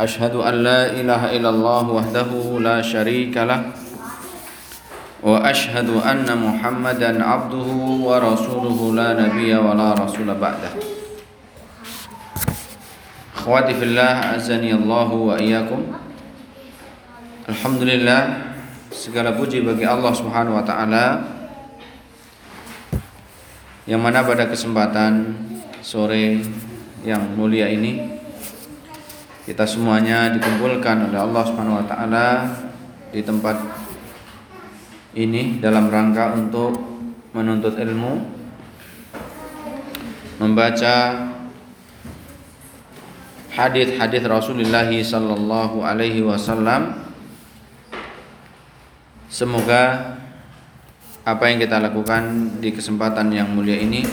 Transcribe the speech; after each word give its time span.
أشهد 0.00 0.34
أن 0.40 0.54
لا 0.64 0.80
إله 0.96 1.36
إلا 1.36 1.50
الله 1.52 1.84
وحده 1.90 2.30
لا 2.60 2.80
شريك 2.80 3.36
له 3.36 3.60
وأشهد 5.20 5.88
أن 6.00 6.24
محمدا 6.24 7.10
عبده 7.24 7.68
ورسوله 8.08 8.78
لا 8.96 9.08
نبي 9.20 9.52
ولا 9.54 9.92
رسول 9.92 10.28
بعده 10.40 10.72
أخواتي 13.36 13.74
في 13.76 13.84
الله 13.84 14.12
أعزني 14.24 14.72
الله 14.72 15.08
وإياكم 15.12 15.80
الحمد 17.48 17.82
لله 17.84 18.22
segala 18.90 19.36
puji 19.38 19.62
bagi 19.62 19.86
Allah 19.86 20.10
Subhanahu 20.10 20.58
wa 20.58 20.64
taala 20.66 21.22
yang 23.86 24.02
mana 24.02 24.26
pada 24.26 24.50
kesempatan 24.50 25.30
sore 25.78 26.42
yang 27.06 27.22
mulia 27.38 27.70
ini 27.70 28.19
kita 29.50 29.66
semuanya 29.66 30.30
dikumpulkan 30.30 31.10
oleh 31.10 31.18
Allah 31.18 31.42
Subhanahu 31.42 31.82
wa 31.82 31.86
taala 31.90 32.54
di 33.10 33.18
tempat 33.18 33.58
ini 35.18 35.58
dalam 35.58 35.90
rangka 35.90 36.38
untuk 36.38 36.78
menuntut 37.34 37.74
ilmu 37.74 38.30
membaca 40.38 41.26
hadis-hadis 43.50 44.22
Rasulullah 44.22 44.86
sallallahu 44.86 45.82
alaihi 45.82 46.22
wasallam. 46.22 47.10
Semoga 49.26 50.14
apa 51.26 51.42
yang 51.50 51.58
kita 51.58 51.82
lakukan 51.82 52.54
di 52.62 52.70
kesempatan 52.70 53.34
yang 53.34 53.50
mulia 53.50 53.82
ini 53.82 54.06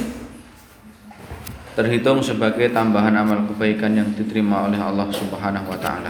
terhitung 1.78 2.26
sebagai 2.26 2.74
tambahan 2.74 3.14
amal 3.14 3.46
kebaikan 3.54 3.94
yang 3.94 4.10
diterima 4.18 4.66
oleh 4.66 4.82
Allah 4.82 5.06
Subhanahu 5.14 5.70
wa 5.70 5.78
taala. 5.78 6.10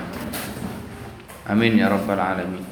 Amin 1.43 1.75
ya 1.75 1.91
rabbal 1.91 2.15
alamin. 2.15 2.63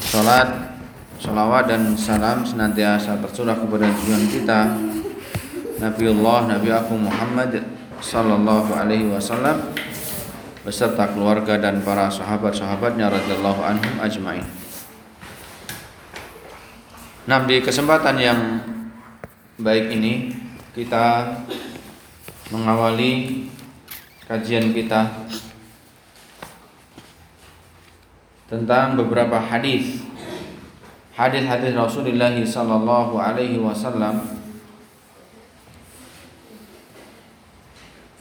Salat, 0.00 0.80
salawat 1.20 1.68
dan 1.68 1.92
salam 1.92 2.40
senantiasa 2.40 3.20
tercurah 3.20 3.60
kepada 3.60 3.92
tujuan 4.00 4.24
kita 4.32 4.60
Nabiullah 5.76 6.56
Nabi 6.56 6.72
aku 6.72 6.96
Muhammad 6.96 7.60
sallallahu 8.00 8.72
alaihi 8.72 9.12
wasallam 9.12 9.76
beserta 10.64 11.04
keluarga 11.12 11.60
dan 11.60 11.84
para 11.84 12.08
sahabat-sahabatnya 12.08 13.12
radhiyallahu 13.12 13.60
anhum 13.60 13.94
ajmain. 14.00 14.48
Nah, 17.28 17.44
di 17.44 17.60
kesempatan 17.60 18.16
yang 18.16 18.40
baik 19.56 19.88
ini 19.88 20.36
kita 20.76 21.32
mengawali 22.52 23.48
kajian 24.28 24.76
kita 24.76 25.24
tentang 28.52 29.00
beberapa 29.00 29.40
hadis. 29.40 30.04
Hadis-hadis 31.16 31.72
Rasulullah 31.72 32.36
sallallahu 32.36 33.16
alaihi 33.16 33.56
wasallam 33.56 34.20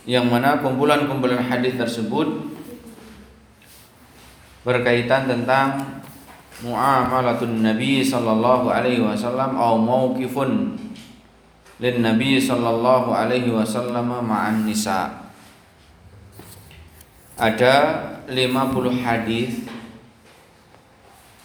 yang 0.08 0.32
mana 0.32 0.64
kumpulan-kumpulan 0.64 1.44
hadis 1.44 1.76
tersebut 1.76 2.48
berkaitan 4.64 5.28
tentang 5.28 6.00
muamalatun 6.64 7.60
Nabi 7.60 8.00
sallallahu 8.00 8.72
alaihi 8.72 9.04
wasallam 9.04 9.60
atau 9.60 9.76
mauqifun 9.76 10.85
lin 11.80 12.00
Nabi 12.00 12.40
sallallahu 12.40 13.12
alaihi 13.12 13.52
wasallam 13.52 14.24
ma'an 14.24 14.64
nisa. 14.64 15.28
Ada 17.36 17.76
50 18.32 19.04
hadis 19.04 19.68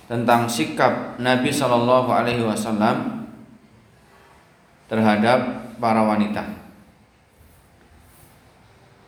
tentang 0.06 0.46
sikap 0.46 1.18
Nabi 1.18 1.50
sallallahu 1.50 2.10
alaihi 2.10 2.46
wasallam 2.46 3.26
terhadap 4.86 5.70
para 5.82 6.02
wanita. 6.02 6.46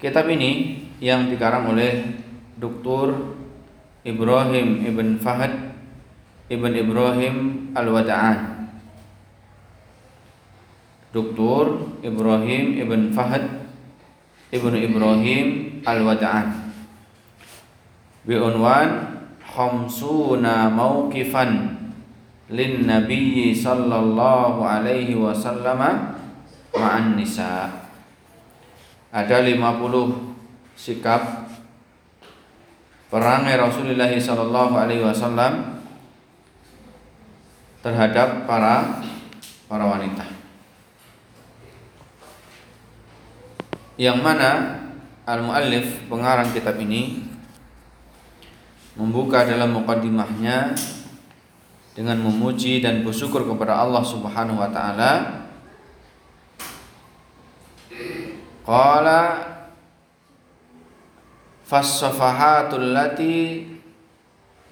Kitab 0.03 0.27
ini 0.27 0.83
yang 0.99 1.31
dikarang 1.31 1.71
oleh 1.71 2.19
Dr. 2.59 3.15
Ibrahim 4.03 4.83
Ibn 4.83 5.23
Fahad 5.23 5.55
Ibn 6.51 6.73
Ibrahim 6.75 7.37
Al-Wada'an 7.75 8.62
Dr. 11.13 11.65
Ibrahim 12.01 12.81
Ibn 12.81 13.01
Fahad 13.13 13.45
Ibn 14.49 14.73
Ibrahim 14.77 15.47
Al-Wada'an 15.85 16.73
Bi'unwan 18.25 18.89
Khamsuna 19.45 20.73
mawkifan 20.73 21.77
Lin 22.49 22.89
Nabi 22.89 23.53
Sallallahu 23.53 24.65
Alaihi 24.65 25.17
Wasallam 25.17 25.81
Ma'an 26.73 27.21
Nisa' 27.21 27.83
ada 29.13 29.45
50 29.45 29.61
sikap 30.73 31.53
perangai 33.13 33.61
Rasulullah 33.61 34.09
Sallallahu 34.09 34.73
Alaihi 34.73 35.05
Wasallam 35.05 35.85
terhadap 37.85 38.49
para 38.49 39.05
para 39.69 39.85
wanita. 39.85 40.42
Yang 44.01 44.19
mana 44.25 44.51
al-muallif 45.29 46.09
pengarang 46.09 46.49
kitab 46.51 46.81
ini 46.81 47.23
membuka 48.97 49.45
dalam 49.45 49.73
mukaddimahnya 49.73 50.77
dengan 51.93 52.17
memuji 52.21 52.81
dan 52.81 53.05
bersyukur 53.05 53.45
kepada 53.45 53.77
Allah 53.81 54.05
Subhanahu 54.05 54.61
wa 54.61 54.69
taala. 54.73 55.13
Qala 58.63 59.21
Fassafahatul 61.67 62.93
lati 62.93 63.65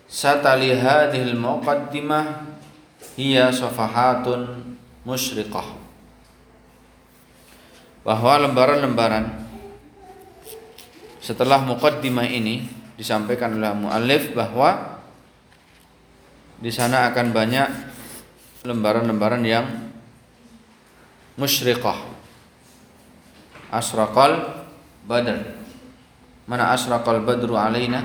Satali 0.04 0.76
hadhil 0.76 1.32
muqaddimah 1.32 2.44
Hiya 3.16 3.48
safahatun 3.48 4.76
musyriqah 5.02 5.79
Bahwa 8.00 8.40
lembaran-lembaran 8.48 9.24
Setelah 11.20 11.60
muqaddimah 11.64 12.26
ini 12.26 12.80
Disampaikan 13.00 13.56
oleh 13.56 13.72
mu'alif 13.72 14.36
bahwa 14.36 15.00
di 16.60 16.68
sana 16.68 17.08
akan 17.08 17.32
banyak 17.32 17.68
lembaran-lembaran 18.68 19.40
yang 19.40 19.64
musyriqah. 21.40 21.96
Asraqal 23.72 24.60
badr. 25.08 25.56
Mana 26.44 26.76
asraqal 26.76 27.24
badru 27.24 27.56
alaina? 27.56 28.04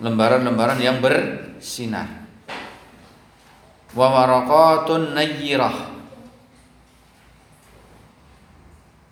Lembaran-lembaran 0.00 0.80
yang 0.80 1.04
bersinar. 1.04 2.24
Wa 3.92 4.08
waraqatun 4.08 5.12
nayyirah 5.12 5.97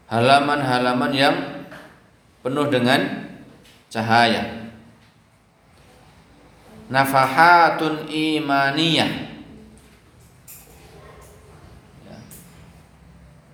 halaman-halaman 0.07 1.13
yang 1.15 1.37
penuh 2.43 2.71
dengan 2.71 3.27
cahaya 3.91 4.71
nafahatun 6.87 8.07
imaniyah 8.07 9.27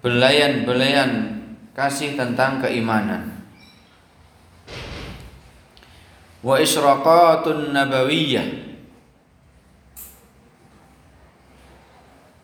belayan-belayan 0.03 1.41
kasih 1.73 2.19
tentang 2.19 2.61
keimanan. 2.61 3.41
Wa 6.43 6.59
isyraqatun 6.59 7.71
nabawiyah. 7.71 8.75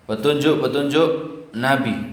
Petunjuk-petunjuk 0.08 1.10
Nabi 1.52 2.07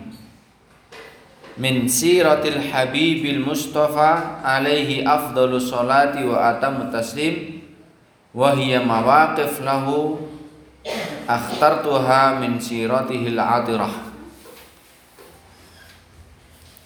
min 1.55 1.87
siratil 1.87 2.59
habibil 2.59 3.39
mustafa 3.39 4.43
alaihi 4.43 5.07
afdalu 5.07 5.55
salati 5.55 6.27
wa 6.27 6.51
atamu 6.51 6.91
taslim 6.91 7.63
wa 8.35 8.51
hiya 8.51 8.83
mawaqif 8.83 9.63
lahu 9.63 10.19
akhtartuha 11.23 12.43
min 12.43 12.59
siratihil 12.59 13.39
adirah. 13.39 13.95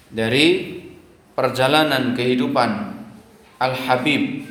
Dari 0.09 0.79
perjalanan 1.37 2.17
kehidupan 2.17 2.97
Al-Habib 3.61 4.41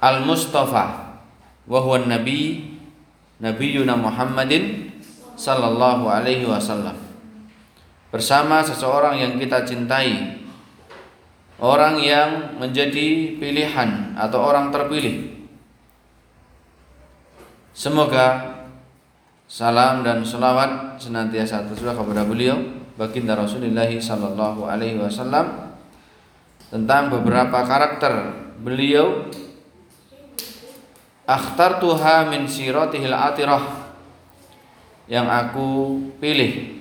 Al-Mustafa 0.00 1.20
wa 1.68 1.78
huwa 1.84 2.08
Nabi 2.08 2.64
Nabiyuna 3.40 4.00
Muhammadin 4.00 4.88
sallallahu 5.36 6.08
alaihi 6.08 6.48
wasallam 6.48 7.09
bersama 8.10 8.60
seseorang 8.66 9.22
yang 9.22 9.32
kita 9.38 9.62
cintai, 9.62 10.42
orang 11.62 12.02
yang 12.02 12.58
menjadi 12.58 13.38
pilihan 13.38 14.18
atau 14.18 14.42
orang 14.42 14.74
terpilih. 14.74 15.46
Semoga 17.70 18.58
salam 19.46 20.02
dan 20.02 20.26
selawat 20.26 20.98
senantiasa 20.98 21.64
tercurah 21.70 21.94
kepada 21.94 22.26
beliau 22.26 22.58
baginda 22.98 23.38
Rasulullah 23.38 23.88
sallallahu 23.88 24.68
alaihi 24.68 25.00
wasallam 25.00 25.72
tentang 26.68 27.08
beberapa 27.08 27.62
karakter 27.64 28.36
beliau. 28.60 29.30
Akhtartuha 31.30 32.26
min 32.26 32.50
siratihil 32.50 33.14
atirah 33.14 33.94
yang 35.06 35.30
aku 35.30 35.94
pilih 36.18 36.79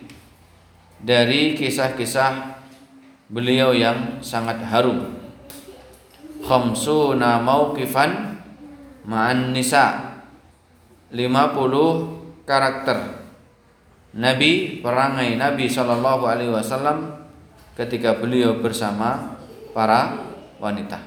dari 0.99 1.55
kisah-kisah 1.55 2.59
beliau 3.31 3.71
yang 3.71 4.19
sangat 4.19 4.59
harum. 4.67 5.15
Khamsuna 6.43 7.39
mauqifan 7.43 8.41
ma'an 9.05 9.51
nisa. 9.55 10.17
50 11.09 12.45
karakter. 12.45 12.97
Nabi 14.09 14.81
perangai 14.81 15.37
Nabi 15.37 15.69
Shallallahu 15.69 16.25
alaihi 16.25 16.53
wasallam 16.53 17.29
ketika 17.77 18.17
beliau 18.17 18.57
bersama 18.57 19.37
para 19.73 20.17
wanita. 20.57 21.01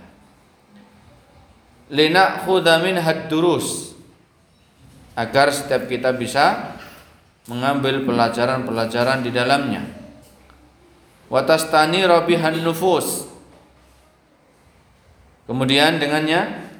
Lina 1.92 2.42
khudamin 2.46 2.98
durus. 3.28 3.92
Agar 5.12 5.52
setiap 5.52 5.92
kita 5.92 6.08
bisa 6.16 6.72
mengambil 7.50 8.06
pelajaran-pelajaran 8.06 9.24
di 9.24 9.30
dalamnya. 9.34 9.82
Watastani 11.32 12.04
rabihan 12.04 12.54
nufus. 12.60 13.26
Kemudian 15.48 15.98
dengannya 15.98 16.70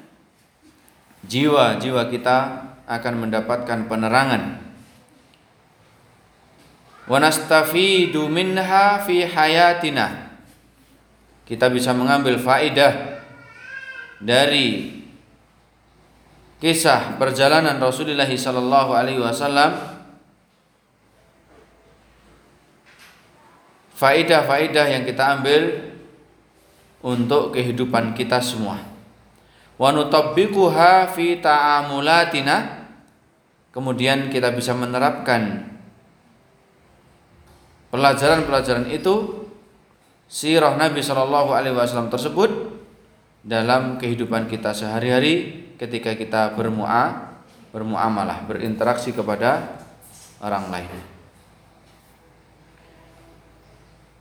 jiwa-jiwa 1.25 2.07
kita 2.07 2.37
akan 2.87 3.13
mendapatkan 3.27 3.79
penerangan. 3.89 4.43
Wa 7.03 7.19
nastafidu 7.19 8.31
minha 8.31 9.03
fi 9.03 9.27
hayatina 9.27 10.33
kita 11.43 11.67
bisa 11.67 11.91
mengambil 11.91 12.39
faidah 12.39 13.21
dari 14.23 14.99
kisah 16.63 17.19
perjalanan 17.19 17.75
Rasulullah 17.77 18.25
sallallahu 18.25 18.95
alaihi 18.95 19.19
wasallam 19.19 19.92
faidah-faidah 23.97 24.85
yang 24.89 25.03
kita 25.05 25.39
ambil 25.39 25.93
untuk 27.03 27.53
kehidupan 27.53 28.15
kita 28.17 28.39
semua. 28.39 28.79
Wa 29.77 29.89
nutabbiquha 29.91 31.11
fi 31.11 31.37
ta'amulatina 31.41 32.87
kemudian 33.73 34.29
kita 34.29 34.53
bisa 34.53 34.71
menerapkan 34.77 35.65
pelajaran-pelajaran 37.89 38.89
itu 38.93 39.45
sirah 40.29 40.77
Nabi 40.77 41.01
Shallallahu 41.01 41.53
Alaihi 41.53 41.77
Wasallam 41.77 42.09
tersebut 42.13 42.49
dalam 43.43 43.99
kehidupan 43.99 44.47
kita 44.47 44.71
sehari-hari 44.71 45.67
ketika 45.75 46.15
kita 46.15 46.55
bermua 46.55 47.33
bermuamalah 47.73 48.45
berinteraksi 48.45 49.11
kepada 49.11 49.81
orang 50.39 50.69
lain. 50.69 51.12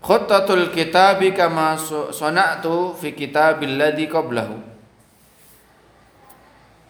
Khuttatul 0.03 0.75
kitabi 0.75 1.31
kama 1.31 1.79
sona'tu 2.11 2.99
fi 2.99 3.15
kitabilladzi 3.15 4.11
qablahu. 4.11 4.59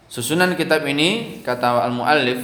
Susunan 0.09 0.57
kitab 0.57 0.85
ini 0.89 1.41
kata 1.45 1.85
al-muallif 1.85 2.41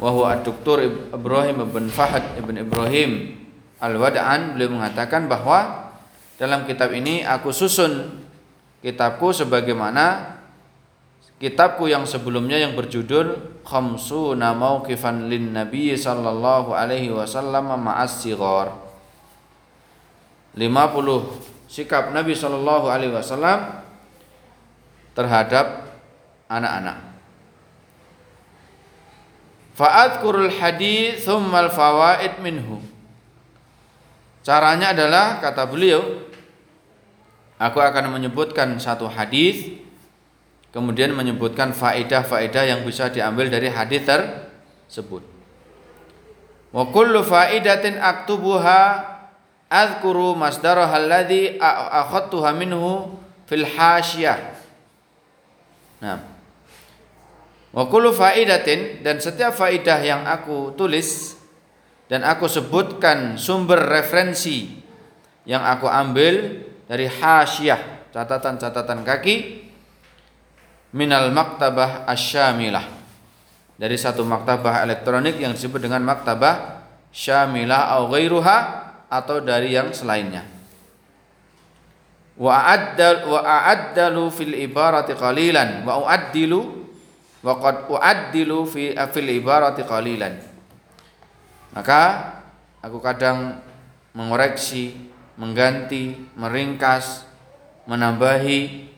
wa 0.00 0.08
huwa 0.12 0.32
ad-doktor 0.36 0.84
Ibrahim 1.12 1.60
bin 1.72 1.92
Fahad 1.92 2.36
ibn 2.40 2.56
Ibrahim 2.56 3.36
Al-Wada'an 3.80 4.56
beliau 4.56 4.80
mengatakan 4.80 5.28
bahwa 5.28 5.92
dalam 6.36 6.68
kitab 6.68 6.92
ini 6.92 7.24
aku 7.24 7.52
susun 7.52 8.24
kitabku 8.84 9.32
sebagaimana 9.32 10.36
kitabku 11.40 11.88
yang 11.88 12.04
sebelumnya 12.04 12.60
yang 12.60 12.76
berjudul 12.76 13.60
Khamsuna 13.64 14.52
Mauqifan 14.52 15.32
lin 15.32 15.56
Nabi 15.56 15.96
sallallahu 15.96 16.76
alaihi 16.76 17.08
wasallam 17.08 17.72
ma'as 17.72 18.20
sighar 18.20 18.83
50 20.54 21.66
sikap 21.66 22.14
Nabi 22.14 22.38
sallallahu 22.38 22.86
alaihi 22.86 23.10
wasallam 23.10 23.82
terhadap 25.14 25.90
anak-anak. 26.46 26.98
Fa'adkurul 29.74 30.54
hadis 30.54 31.26
thumma 31.26 31.66
al-fawaid 31.66 32.38
minhu. 32.38 32.78
Caranya 34.46 34.94
adalah 34.94 35.42
kata 35.42 35.66
beliau, 35.66 36.22
aku 37.58 37.82
akan 37.82 38.14
menyebutkan 38.14 38.78
satu 38.78 39.10
hadis, 39.10 39.74
kemudian 40.70 41.10
menyebutkan 41.10 41.74
faedah-faedah 41.74 42.64
yang 42.70 42.80
bisa 42.86 43.10
diambil 43.10 43.50
dari 43.50 43.66
hadis 43.66 44.06
tersebut. 44.06 45.26
Wa 46.70 46.86
kullu 46.90 47.26
faidatin 47.26 47.98
aktubuha 47.98 49.13
azkuru 49.68 50.36
masdaraha 50.38 51.00
alladhi 51.00 51.56
akhadtuha 51.60 52.52
minhu 52.56 53.16
fil 53.48 53.66
hasyah. 53.66 54.38
Nah. 56.00 56.20
Wa 57.74 57.90
kullu 57.90 58.14
faidatin 58.14 59.02
dan 59.02 59.18
setiap 59.18 59.58
faidah 59.58 59.98
yang 59.98 60.22
aku 60.30 60.78
tulis 60.78 61.34
dan 62.06 62.22
aku 62.22 62.46
sebutkan 62.46 63.34
sumber 63.34 63.82
referensi 63.90 64.78
yang 65.42 65.66
aku 65.66 65.90
ambil 65.90 66.62
dari 66.86 67.10
hasyiah 67.10 68.06
catatan-catatan 68.14 69.02
kaki 69.02 69.66
minal 70.94 71.34
maktabah 71.34 72.06
asyamilah 72.06 72.86
dari 73.74 73.98
satu 73.98 74.22
maktabah 74.22 74.86
elektronik 74.86 75.42
yang 75.42 75.50
disebut 75.50 75.82
dengan 75.82 76.06
maktabah 76.06 76.86
syamilah 77.10 77.90
au 77.98 78.06
ghairuha 78.06 78.58
atau 79.08 79.40
dari 79.40 79.74
yang 79.74 79.92
selainnya. 79.92 80.46
Wa 82.34 82.50
a'addal 82.66 83.30
wa 83.30 83.40
a'addalu 83.46 84.24
fil 84.34 84.54
ibarati 84.58 85.14
qalilan 85.14 85.86
wa 85.86 86.02
uaddilu 86.02 86.60
wa 87.46 87.52
qad 87.62 87.86
uaddilu 87.86 88.66
fi 88.66 88.96
fil 89.14 89.30
ibarati 89.30 89.86
qalilan. 89.86 90.34
Maka 91.74 92.02
aku 92.82 92.98
kadang 92.98 93.62
mengoreksi, 94.14 94.94
mengganti, 95.38 96.14
meringkas, 96.34 97.26
menambahi. 97.86 98.90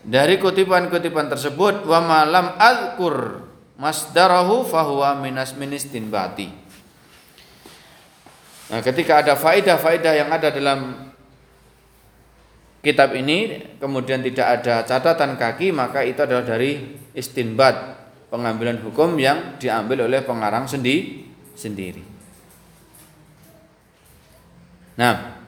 Dari 0.00 0.34
kutipan-kutipan 0.40 1.28
tersebut 1.28 1.84
wa 1.84 2.00
malam 2.00 2.56
alkur 2.56 3.46
masdarahu 3.76 4.64
fahuwa 4.64 5.16
minas 5.18 5.56
ministin 5.56 6.08
bati. 6.08 6.59
Nah, 8.70 8.80
ketika 8.86 9.18
ada 9.18 9.34
faidah-faidah 9.34 10.14
yang 10.14 10.30
ada 10.30 10.54
dalam 10.54 11.10
kitab 12.80 13.12
ini 13.18 13.60
kemudian 13.82 14.22
tidak 14.22 14.62
ada 14.62 14.86
catatan 14.86 15.36
kaki 15.36 15.68
maka 15.74 16.00
itu 16.00 16.22
adalah 16.22 16.46
dari 16.46 16.96
istinbat 17.12 17.98
pengambilan 18.30 18.78
hukum 18.80 19.18
yang 19.18 19.58
diambil 19.58 20.06
oleh 20.06 20.22
pengarang 20.22 20.70
sendi 20.70 21.26
sendiri. 21.58 22.00
Nah, 24.94 25.42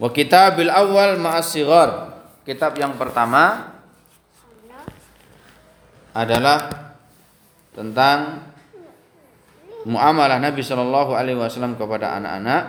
wa 0.00 0.08
kitabil 0.10 0.72
awal 0.72 1.20
ma'asighar. 1.20 2.18
Kitab 2.40 2.72
yang 2.80 2.96
pertama 2.96 3.76
adalah 6.16 6.72
tentang 7.76 8.49
muamalah 9.88 10.42
Nabi 10.42 10.60
Shallallahu 10.60 11.16
Alaihi 11.16 11.38
Wasallam 11.38 11.76
kepada 11.76 12.16
anak-anak. 12.18 12.62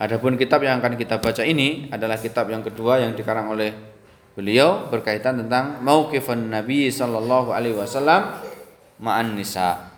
Adapun 0.00 0.40
kitab 0.40 0.64
yang 0.64 0.80
akan 0.80 0.96
kita 0.96 1.20
baca 1.20 1.44
ini 1.44 1.92
adalah 1.92 2.16
kitab 2.16 2.48
yang 2.48 2.64
kedua 2.64 3.04
yang 3.04 3.12
dikarang 3.12 3.52
oleh 3.52 3.76
beliau 4.32 4.88
berkaitan 4.88 5.44
tentang 5.44 5.84
mauqifan 5.84 6.48
Nabi 6.48 6.88
sallallahu 6.88 7.52
alaihi 7.52 7.76
wasallam 7.76 8.40
ma'an 8.96 9.36
nisa. 9.36 9.92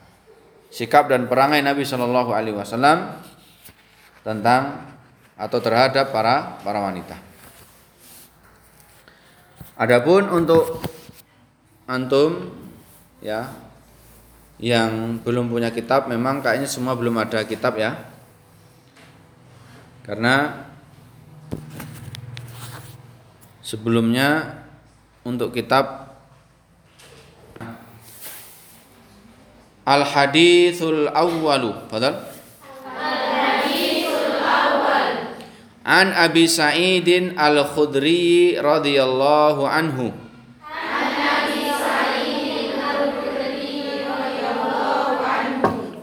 Sikap 0.75 1.07
dan 1.07 1.31
perangai 1.31 1.63
Nabi 1.63 1.87
sallallahu 1.87 2.35
alaihi 2.35 2.59
wasallam 2.59 3.15
tentang 4.27 4.91
atau 5.39 5.59
terhadap 5.63 6.11
para 6.11 6.59
para 6.67 6.83
wanita. 6.83 7.15
Adapun 9.79 10.27
untuk 10.35 10.83
antum 11.87 12.51
ya 13.23 13.51
yang 14.63 15.19
belum 15.27 15.51
punya 15.51 15.75
kitab 15.75 16.07
memang 16.07 16.39
kayaknya 16.39 16.71
semua 16.71 16.95
belum 16.95 17.19
ada 17.19 17.43
kitab 17.43 17.75
ya. 17.75 17.99
Karena 20.07 20.63
sebelumnya 23.59 24.63
untuk 25.27 25.51
kitab 25.51 26.15
Al 29.83 30.07
hadithul 30.07 31.11
awwalu 31.11 31.75
Fadal 31.91 32.23
Al 32.87 33.19
hadithul 33.35 34.39
awwal. 34.47 35.43
An 35.83 36.15
Abi 36.15 36.47
Sa'idin 36.47 37.35
Al 37.35 37.67
Khudri 37.67 38.55
radhiyallahu 38.63 39.67
anhu 39.67 40.22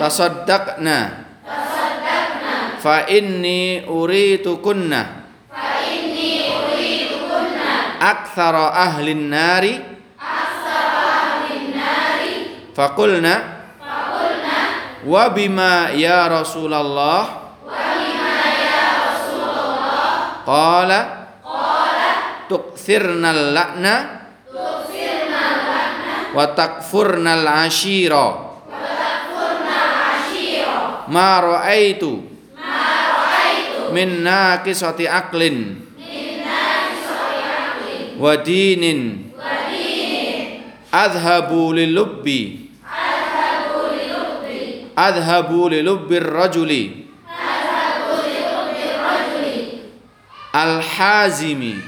tasaddaqna. 0.00 0.98
Tasaddaqna. 1.44 2.80
Fa 2.80 3.04
inni 3.12 3.84
uritukunna. 3.84 5.00
Fa 5.52 5.84
inni 5.84 6.48
uritukunna. 6.48 8.00
Aktsara 8.00 8.72
ahli 8.72 9.12
nari. 9.12 9.76
Aktsara 10.16 11.04
ahli 11.44 11.76
nari. 11.76 12.32
Faqulna 12.72 13.34
faqulna 13.76 14.58
wa 15.04 15.24
bima 15.36 15.92
ya 15.92 16.28
rasulullah 16.32 17.52
wa 17.60 17.68
bima 17.68 18.36
ya 18.56 18.80
rasulullah 19.04 20.12
qala. 20.48 21.00
Qala. 21.44 22.12
Tukthirnal 22.48 23.52
la'na 23.52 23.94
tukthirnal 24.48 25.56
la'na 25.68 26.34
wa 26.34 26.44
takfurnal 26.56 27.46
ashira 27.68 28.49
ma 31.10 31.42
raaitu 31.42 32.22
min 33.90 34.22
naqisati 34.22 35.10
aqlin 35.10 35.58
wa 38.20 38.36
dinin. 38.38 39.26
Adhabu 40.90 41.70
lilubbi 41.70 42.66
adhabu 44.98 45.70
lilubbi 45.70 46.18
rajuli. 46.18 46.84
Al-hazimi. 50.50 51.78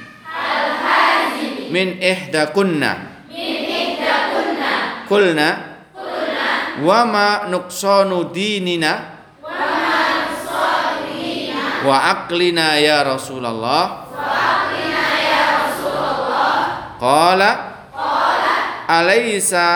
Min 1.75 1.99
min 1.99 1.99
ihdakunna 1.99 2.93
kulna. 5.11 5.49
Wa 6.87 7.01
ma 7.05 7.51
nuqsanu 7.51 8.31
dinina 8.31 9.12
wa 11.83 11.97
aqlina 12.15 12.79
ya 12.79 13.03
Rasulullah. 13.03 14.07
Wa 14.07 14.23
aqlina 14.23 15.07
ya 15.19 15.43
Rasulullah. 15.67 16.57
Qala. 16.97 17.51
Qala. 17.91 18.55
Alaysa. 18.87 19.69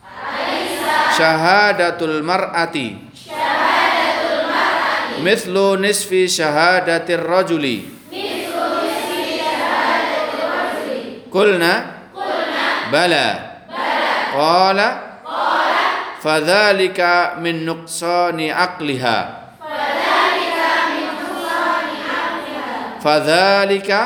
Alaysa. 0.00 0.96
Syahadatul 1.12 2.24
mar'ati. 2.24 3.12
Syahadatul 3.12 4.48
mar'ati. 4.48 5.20
Mithlu 5.20 5.76
nisfi 5.76 6.24
syahadatir 6.24 7.20
rajuli. 7.20 7.84
Mithlu 8.08 8.66
nisfi 8.88 9.44
syahadatir 9.44 10.40
rajuli. 10.48 11.00
Qulna. 11.28 11.72
Qulna. 12.16 12.66
Bala. 12.88 13.28
Bala. 13.68 14.08
Qala. 14.32 14.88
Qala. 15.20 15.84
Fadzalika 16.22 17.36
min 17.42 17.68
nuqsani 17.68 18.48
aqliha 18.48 19.42
fadzalika 23.02 24.00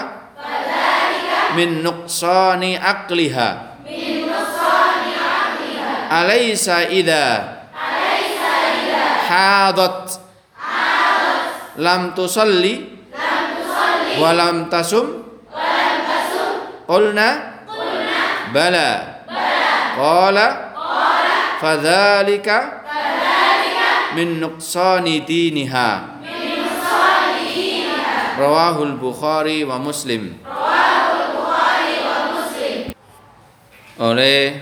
min 1.57 1.85
nuqsani 1.85 2.81
aqliha. 2.81 3.49
Min 3.85 4.25
nuqsani 4.25 5.13
aqliha 5.15 5.91
alaysa 6.09 6.89
idza 6.89 7.25
alaysa 7.77 8.53
idza 8.73 9.05
hadat. 9.29 10.01
Lam 11.77 12.17
tusalli 12.17 13.05
lam 13.13 13.45
tusalli 13.53 14.17
wa 14.17 14.31
lam 14.33 14.57
tasum. 14.73 15.07
Wa 15.53 15.61
lam 15.61 15.97
tasum 16.09 16.53
qulna 16.89 17.29
qulna 17.69 18.21
bala. 18.57 18.91
Bala 19.29 19.69
qala 19.97 20.47
qala 20.73 21.37
fadzalika 21.61 22.57
min 24.17 24.41
nuqsani 24.41 25.29
diniha 25.29 26.16
Rawahul 28.37 29.01
Bukhari 29.01 29.65
wa 29.65 29.81
Muslim. 29.81 30.37
Rawahul 30.45 31.25
Bukhari 31.33 31.95
wa 32.05 32.19
Muslim. 32.37 32.77
Oleh 33.97 34.61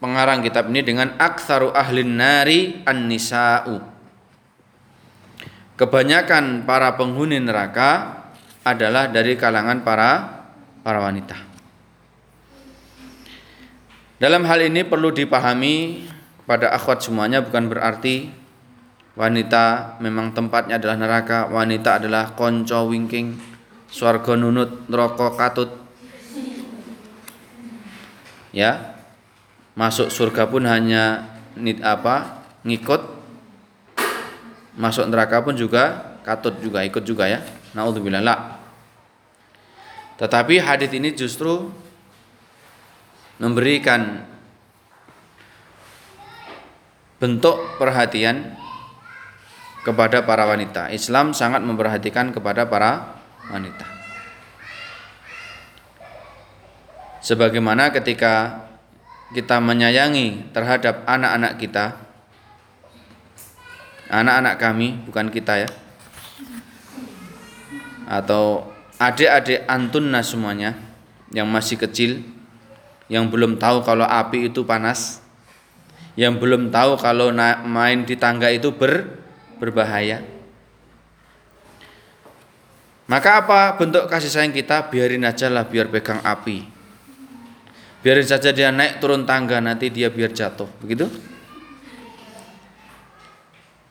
pengarang 0.00 0.40
kitab 0.40 0.72
ini 0.72 0.80
dengan 0.80 1.12
aktsaru 1.20 1.76
ahlin 1.76 2.16
nari 2.16 2.80
an-nisa'u. 2.88 3.84
Kebanyakan 5.76 6.64
para 6.64 6.96
penghuni 6.96 7.36
neraka 7.36 8.24
adalah 8.64 9.12
dari 9.12 9.36
kalangan 9.36 9.84
para 9.84 10.10
para 10.80 11.04
wanita. 11.04 11.36
Dalam 14.16 14.48
hal 14.48 14.72
ini 14.72 14.88
perlu 14.88 15.12
dipahami 15.12 16.08
pada 16.48 16.72
akhwat 16.72 17.04
semuanya 17.04 17.44
bukan 17.44 17.68
berarti 17.68 18.32
wanita 19.16 19.96
memang 20.04 20.36
tempatnya 20.36 20.76
adalah 20.76 20.96
neraka 21.00 21.48
wanita 21.48 21.98
adalah 21.98 22.36
konco 22.36 22.92
wingking 22.92 23.40
swarga 23.88 24.36
nunut 24.36 24.84
neraka 24.92 25.32
katut. 25.34 25.72
Ya 28.52 28.96
masuk 29.76 30.12
surga 30.12 30.48
pun 30.48 30.68
hanya 30.68 31.32
nit 31.56 31.80
apa 31.80 32.44
ngikut. 32.62 33.16
Masuk 34.76 35.08
neraka 35.08 35.40
pun 35.40 35.56
juga 35.56 36.16
katut 36.20 36.60
juga 36.60 36.84
ikut 36.84 37.00
juga 37.00 37.24
ya. 37.24 37.40
Naudzubillah 37.72 38.20
la. 38.20 38.60
Tetapi 40.20 40.60
hadis 40.60 40.92
ini 40.92 41.12
justru 41.16 41.72
memberikan 43.36 44.24
bentuk 47.16 47.56
perhatian 47.80 48.56
kepada 49.86 50.26
para 50.26 50.50
wanita. 50.50 50.90
Islam 50.90 51.30
sangat 51.30 51.62
memperhatikan 51.62 52.34
kepada 52.34 52.66
para 52.66 53.22
wanita. 53.54 53.86
Sebagaimana 57.22 57.94
ketika 57.94 58.66
kita 59.30 59.62
menyayangi 59.62 60.50
terhadap 60.50 61.06
anak-anak 61.06 61.54
kita, 61.62 62.02
anak-anak 64.10 64.54
kami, 64.58 65.06
bukan 65.06 65.30
kita 65.30 65.66
ya, 65.66 65.70
atau 68.10 68.74
adik-adik 68.98 69.66
antunna 69.70 70.22
semuanya 70.26 70.74
yang 71.30 71.46
masih 71.46 71.78
kecil, 71.78 72.26
yang 73.06 73.30
belum 73.30 73.58
tahu 73.58 73.86
kalau 73.86 74.06
api 74.06 74.50
itu 74.50 74.66
panas, 74.66 75.22
yang 76.18 76.38
belum 76.42 76.74
tahu 76.74 76.98
kalau 76.98 77.30
main 77.66 78.02
di 78.02 78.14
tangga 78.18 78.50
itu 78.50 78.74
ber 78.74 79.25
berbahaya. 79.58 80.22
Maka 83.06 83.46
apa 83.46 83.78
bentuk 83.78 84.10
kasih 84.10 84.30
sayang 84.30 84.50
kita? 84.50 84.90
Biarin 84.90 85.22
aja 85.22 85.46
lah 85.46 85.66
biar 85.66 85.86
pegang 85.86 86.18
api. 86.26 86.66
Biarin 88.02 88.26
saja 88.26 88.50
dia 88.50 88.74
naik 88.74 88.98
turun 88.98 89.22
tangga 89.22 89.62
nanti 89.62 89.90
dia 89.94 90.10
biar 90.10 90.34
jatuh. 90.34 90.66
Begitu? 90.82 91.06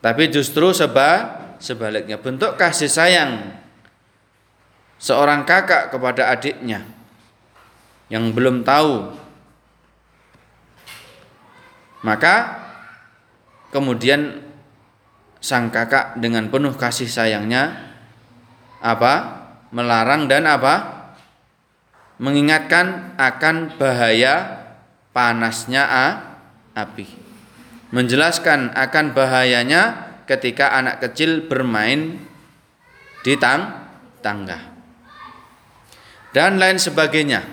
Tapi 0.03 0.23
justru 0.29 0.69
seba 0.75 1.41
sebaliknya 1.57 2.19
bentuk 2.19 2.59
kasih 2.59 2.91
sayang 2.91 3.55
seorang 4.99 5.47
kakak 5.47 5.89
kepada 5.89 6.29
adiknya 6.29 6.85
yang 8.11 8.29
belum 8.35 8.61
tahu 8.61 9.25
Maka 12.05 12.61
kemudian 13.73 14.44
sang 15.45 15.69
kakak 15.69 16.17
dengan 16.17 16.49
penuh 16.49 16.73
kasih 16.73 17.05
sayangnya 17.05 17.93
apa? 18.81 19.45
melarang 19.69 20.25
dan 20.25 20.49
apa? 20.49 21.05
mengingatkan 22.17 23.13
akan 23.19 23.77
bahaya 23.77 24.63
panasnya 25.13 25.83
api. 26.73 27.05
Menjelaskan 27.93 28.73
akan 28.73 29.13
bahayanya 29.13 30.09
ketika 30.25 30.73
anak 30.73 31.03
kecil 31.05 31.45
bermain 31.45 32.17
di 33.21 33.35
tang 33.37 33.85
tangga. 34.23 34.57
Dan 36.33 36.57
lain 36.57 36.81
sebagainya. 36.81 37.43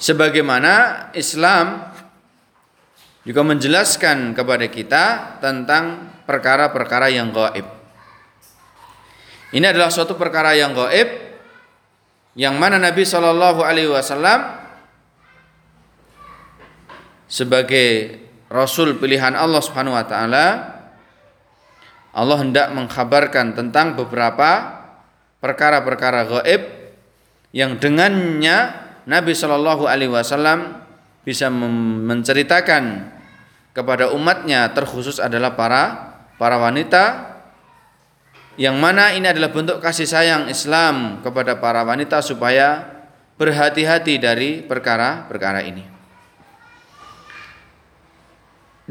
Sebagaimana 0.00 1.08
Islam 1.12 1.89
juga 3.30 3.46
menjelaskan 3.46 4.34
kepada 4.34 4.66
kita 4.66 5.04
tentang 5.38 6.10
perkara-perkara 6.26 7.14
yang 7.14 7.30
gaib. 7.30 7.62
Ini 9.54 9.70
adalah 9.70 9.86
suatu 9.86 10.18
perkara 10.18 10.58
yang 10.58 10.74
gaib 10.74 11.30
yang 12.34 12.58
mana 12.58 12.82
Nabi 12.82 13.06
Shallallahu 13.06 13.62
Alaihi 13.62 13.86
Wasallam 13.86 14.58
sebagai 17.30 18.18
Rasul 18.50 18.98
pilihan 18.98 19.38
Allah 19.38 19.62
Subhanahu 19.62 19.94
Wa 19.94 20.06
Taala, 20.10 20.46
Allah 22.10 22.38
hendak 22.42 22.74
mengkhabarkan 22.74 23.54
tentang 23.54 23.94
beberapa 23.94 24.82
perkara-perkara 25.38 26.26
gaib 26.26 26.66
yang 27.54 27.78
dengannya 27.78 28.74
Nabi 29.06 29.38
Shallallahu 29.38 29.86
Alaihi 29.86 30.10
Wasallam 30.10 30.82
bisa 31.22 31.46
menceritakan 31.46 33.19
kepada 33.70 34.10
umatnya 34.10 34.70
terkhusus 34.74 35.22
adalah 35.22 35.54
para 35.54 35.82
para 36.40 36.58
wanita 36.58 37.30
yang 38.60 38.76
mana 38.76 39.14
ini 39.16 39.24
adalah 39.24 39.48
bentuk 39.54 39.80
kasih 39.80 40.04
sayang 40.04 40.50
Islam 40.50 41.24
kepada 41.24 41.56
para 41.56 41.80
wanita 41.86 42.20
supaya 42.20 43.00
berhati-hati 43.40 44.20
dari 44.20 44.60
perkara-perkara 44.60 45.64
ini. 45.64 45.80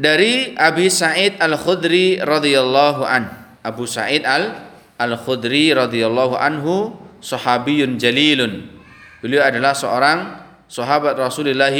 Dari 0.00 0.56
Abi 0.58 0.88
Sa'id 0.90 1.38
Al-Khudri 1.38 2.18
radhiyallahu 2.18 3.04
an. 3.04 3.30
Abu 3.62 3.84
Sa'id 3.84 4.24
Al 4.26 4.56
Al-Khudri 4.96 5.70
radhiyallahu 5.70 6.34
anhu 6.34 6.96
sahabiyun 7.20 8.00
jalilun. 8.00 8.64
Beliau 9.20 9.44
adalah 9.44 9.76
seorang 9.76 10.40
sahabat 10.66 11.14
Rasulullah 11.20 11.70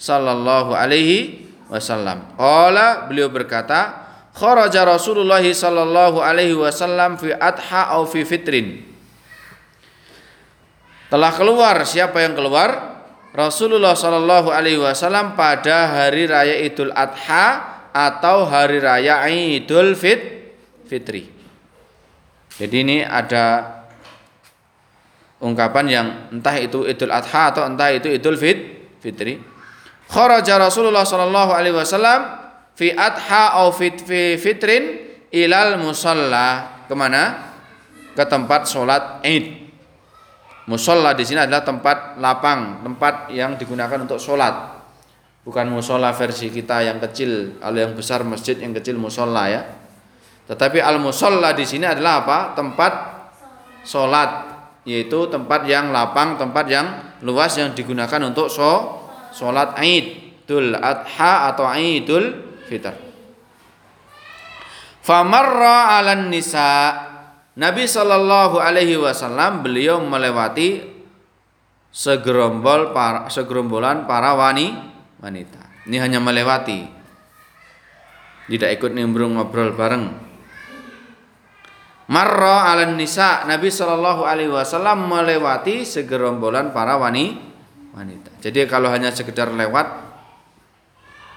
sallallahu 0.00 0.72
alaihi 0.72 1.51
wasallam. 1.72 2.36
Qala 2.36 3.08
beliau 3.08 3.32
berkata, 3.32 4.04
kharaja 4.36 4.84
Rasulullah 4.84 5.40
sallallahu 5.40 6.20
alaihi 6.20 6.52
wasallam 6.52 7.16
fi 7.16 7.32
adha 7.32 7.96
au 7.96 8.04
fi 8.04 8.28
fitrin. 8.28 8.92
Telah 11.08 11.32
keluar 11.36 11.76
siapa 11.88 12.20
yang 12.20 12.36
keluar? 12.36 13.00
Rasulullah 13.32 13.96
sallallahu 13.96 14.52
alaihi 14.52 14.80
wasallam 14.80 15.32
pada 15.32 15.88
hari 15.88 16.28
raya 16.28 16.56
Idul 16.60 16.92
Adha 16.92 17.80
atau 17.92 18.44
hari 18.44 18.76
raya 18.80 19.24
Idul 19.28 19.96
Fit 19.96 20.52
Fitri. 20.84 21.32
Jadi 22.60 22.76
ini 22.84 23.00
ada 23.00 23.76
ungkapan 25.40 25.84
yang 25.88 26.06
entah 26.28 26.56
itu 26.60 26.84
Idul 26.84 27.12
Adha 27.12 27.56
atau 27.56 27.64
entah 27.64 27.88
itu 27.92 28.08
Idul 28.12 28.36
Fit 28.36 28.60
Fitri 29.00 29.51
kharaja 30.12 30.60
Rasulullah 30.60 31.08
sallallahu 31.08 31.56
alaihi 31.56 31.72
wasallam 31.72 32.36
fi 32.76 32.92
adha 32.92 33.56
au 33.64 33.72
fit 33.72 33.96
fi 33.96 34.36
fitrin 34.36 35.00
ilal 35.32 35.80
musalla. 35.80 36.78
Ke 36.84 36.92
mana 36.92 37.56
ke 38.12 38.24
tempat 38.28 38.68
sholat 38.68 39.24
id 39.24 39.64
musalla 40.68 41.16
di 41.16 41.24
sini 41.24 41.40
adalah 41.40 41.64
tempat 41.64 42.20
lapang 42.20 42.84
tempat 42.84 43.32
yang 43.32 43.56
digunakan 43.56 44.04
untuk 44.04 44.20
sholat. 44.20 44.84
Bukan 45.42 45.72
musola 45.72 46.14
versi 46.14 46.54
kita 46.54 46.86
yang 46.86 47.02
kecil 47.02 47.58
kalau 47.58 47.78
yang 47.80 47.96
besar 47.96 48.22
masjid 48.22 48.54
yang 48.60 48.76
kecil 48.76 49.00
musola 49.00 49.48
ya. 49.48 49.64
Tetapi 50.46 50.84
al 50.84 51.00
musalla 51.00 51.56
di 51.56 51.64
sini 51.64 51.88
adalah 51.88 52.22
apa? 52.22 52.38
Tempat 52.52 52.92
sholat 53.88 54.30
yaitu 54.84 55.30
tempat 55.30 55.64
yang 55.64 55.94
lapang 55.94 56.36
tempat 56.36 56.66
yang 56.68 56.86
luas 57.24 57.56
yang 57.56 57.72
digunakan 57.72 58.20
untuk 58.22 58.52
sholat 58.52 59.01
sholat 59.32 59.80
Idul 59.80 60.76
Adha 60.76 61.52
atau 61.52 61.66
Idul 61.74 62.24
Fitr. 62.68 62.94
Famarra 65.02 65.98
'alan 65.98 66.30
nisa 66.30 66.94
Nabi 67.58 67.84
Shallallahu 67.84 68.62
alaihi 68.62 68.96
wasallam 68.96 69.66
beliau 69.66 70.00
melewati 70.00 70.80
segerombol 71.92 72.96
para, 72.96 73.28
segerombolan 73.28 74.08
para 74.08 74.32
wani, 74.32 74.72
wanita. 75.20 75.60
Ini 75.84 75.96
hanya 76.00 76.22
melewati. 76.22 76.86
Tidak 78.48 78.70
ikut 78.72 78.94
nimbrung 78.94 79.36
ngobrol 79.36 79.76
bareng. 79.76 80.04
Marra 82.08 82.72
'alan 82.72 82.96
nisa 82.96 83.44
Nabi 83.44 83.68
Shallallahu 83.68 84.22
alaihi 84.24 84.54
wasallam 84.54 85.10
melewati 85.10 85.84
segerombolan 85.84 86.72
para 86.72 86.96
wani, 86.96 87.51
wanita. 87.92 88.32
Jadi 88.40 88.64
kalau 88.66 88.88
hanya 88.88 89.12
sekedar 89.12 89.52
lewat 89.52 89.86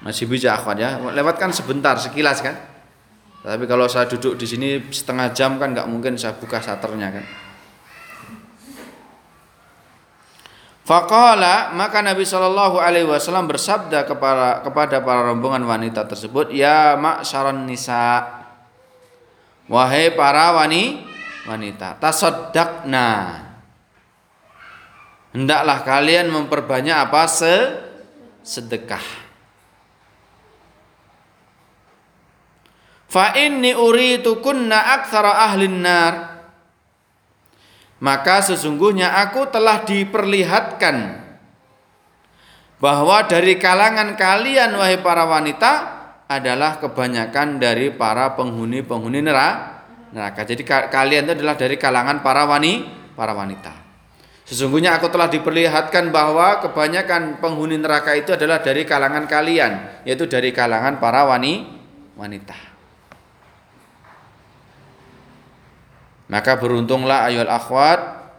masih 0.03 0.27
bisa 0.27 0.55
akhwat 0.55 0.77
ya. 0.79 0.97
Lewat 0.99 1.35
kan 1.35 1.51
sebentar 1.51 1.99
sekilas 1.99 2.39
kan. 2.39 2.55
Tapi 3.45 3.69
kalau 3.69 3.85
saya 3.85 4.09
duduk 4.09 4.41
di 4.41 4.49
sini 4.49 4.69
setengah 4.89 5.29
jam 5.35 5.61
kan 5.61 5.75
nggak 5.75 5.85
mungkin 5.85 6.17
saya 6.17 6.33
buka 6.33 6.57
saternya 6.63 7.13
kan. 7.13 7.25
Faqala 10.85 11.73
maka 11.73 12.01
Nabi 12.05 12.21
Shallallahu 12.25 12.77
Alaihi 12.77 13.09
Wasallam 13.09 13.49
bersabda 13.49 14.05
kepada 14.05 14.61
kepada 14.61 15.01
para 15.01 15.25
rombongan 15.25 15.65
wanita 15.65 16.05
tersebut, 16.05 16.53
ya 16.53 16.93
maksaron 16.93 17.65
nisa, 17.65 18.21
wahai 19.65 20.13
para 20.13 20.53
wani 20.53 21.01
wanita, 21.49 21.97
tasoddakna 21.97 23.44
hendaklah 25.35 25.83
kalian 25.83 26.31
memperbanyak 26.31 26.95
apa 26.95 27.27
se 27.27 27.55
sedekah. 28.39 29.03
Fa 33.11 33.35
inni 33.35 33.75
uritukunna 33.75 34.95
aktsara 34.95 35.51
ahlin 35.51 35.83
nar. 35.83 36.13
Maka 37.99 38.43
sesungguhnya 38.43 39.23
aku 39.23 39.47
telah 39.51 39.87
diperlihatkan 39.87 41.23
bahwa 42.75 43.23
dari 43.23 43.55
kalangan 43.55 44.19
kalian 44.19 44.75
wahai 44.75 44.99
para 44.99 45.23
wanita 45.23 45.71
adalah 46.27 46.75
kebanyakan 46.83 47.55
dari 47.55 47.95
para 47.95 48.35
penghuni-penghuni 48.35 49.23
neraka. 49.23 50.41
Jadi 50.43 50.67
kalian 50.67 51.23
itu 51.23 51.33
adalah 51.39 51.55
dari 51.55 51.79
kalangan 51.79 52.19
para 52.19 52.43
wani, 52.43 52.83
para 53.15 53.31
wanita. 53.31 53.84
Sesungguhnya 54.45 54.93
aku 54.93 55.09
telah 55.09 55.25
diperlihatkan 55.25 56.13
bahwa 56.13 56.61
kebanyakan 56.61 57.41
penghuni 57.41 57.81
neraka 57.81 58.13
itu 58.13 58.29
adalah 58.29 58.61
dari 58.61 58.85
kalangan 58.85 59.25
kalian, 59.25 60.05
yaitu 60.05 60.29
dari 60.29 60.53
kalangan 60.53 61.01
para 61.01 61.25
wani, 61.25 61.65
wanita. 62.13 62.53
Maka 66.29 66.61
beruntunglah 66.61 67.25
ayol 67.25 67.49
akhwat 67.49 68.29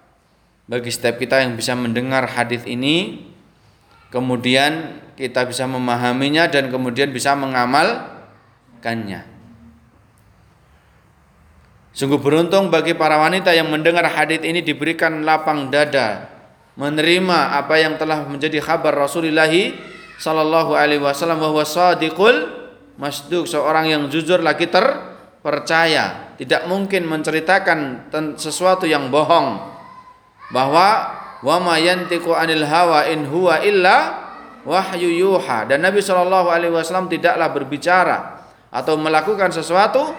bagi 0.70 0.94
setiap 0.94 1.18
kita 1.18 1.42
yang 1.42 1.58
bisa 1.58 1.74
mendengar 1.74 2.22
hadis 2.30 2.62
ini, 2.70 3.26
kemudian 4.14 5.02
kita 5.18 5.42
bisa 5.42 5.66
memahaminya 5.66 6.46
dan 6.46 6.70
kemudian 6.70 7.10
bisa 7.10 7.34
mengamalkannya. 7.34 9.35
Sungguh 11.96 12.20
beruntung 12.20 12.68
bagi 12.68 12.92
para 12.92 13.16
wanita 13.16 13.56
yang 13.56 13.72
mendengar 13.72 14.04
hadis 14.04 14.44
ini 14.44 14.60
diberikan 14.60 15.24
lapang 15.24 15.72
dada 15.72 16.28
menerima 16.76 17.56
apa 17.56 17.80
yang 17.80 17.96
telah 17.96 18.20
menjadi 18.28 18.60
kabar 18.60 18.92
Rasulullah 18.92 19.48
sallallahu 20.20 20.76
alaihi 20.76 21.00
wasallam 21.00 21.40
bahwa 21.40 21.64
sadiqul 21.64 22.52
masduq 23.00 23.48
seorang 23.48 23.88
yang 23.88 24.02
jujur 24.12 24.44
lagi 24.44 24.68
terpercaya 24.68 26.36
tidak 26.36 26.68
mungkin 26.68 27.08
menceritakan 27.08 28.12
sesuatu 28.36 28.84
yang 28.84 29.08
bohong 29.08 29.56
bahwa 30.52 31.16
wa 31.40 31.56
ma 31.64 31.80
yantiqu 31.80 32.28
anil 32.36 32.68
hawa 32.68 33.08
in 33.08 33.24
huwa 33.24 33.64
illa 33.64 33.96
wahyu 34.68 35.08
yuha. 35.08 35.64
Dan 35.64 35.80
Nabi 35.80 36.04
sallallahu 36.04 36.52
alaihi 36.52 36.76
wasallam 36.76 37.08
tidaklah 37.08 37.48
berbicara 37.56 38.44
atau 38.68 39.00
melakukan 39.00 39.48
sesuatu 39.48 40.12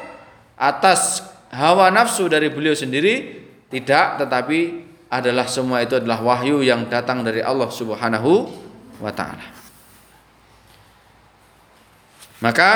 atas 0.57 1.37
hawa 1.51 1.91
nafsu 1.93 2.27
dari 2.27 2.51
beliau 2.51 2.75
sendiri 2.75 3.43
tidak 3.67 4.23
tetapi 4.23 4.88
adalah 5.07 5.47
semua 5.47 5.83
itu 5.83 5.95
adalah 5.95 6.19
wahyu 6.19 6.60
yang 6.63 6.88
datang 6.91 7.23
dari 7.23 7.39
Allah 7.39 7.71
Subhanahu 7.71 8.31
wa 8.99 9.12
taala. 9.15 9.47
Maka 12.43 12.71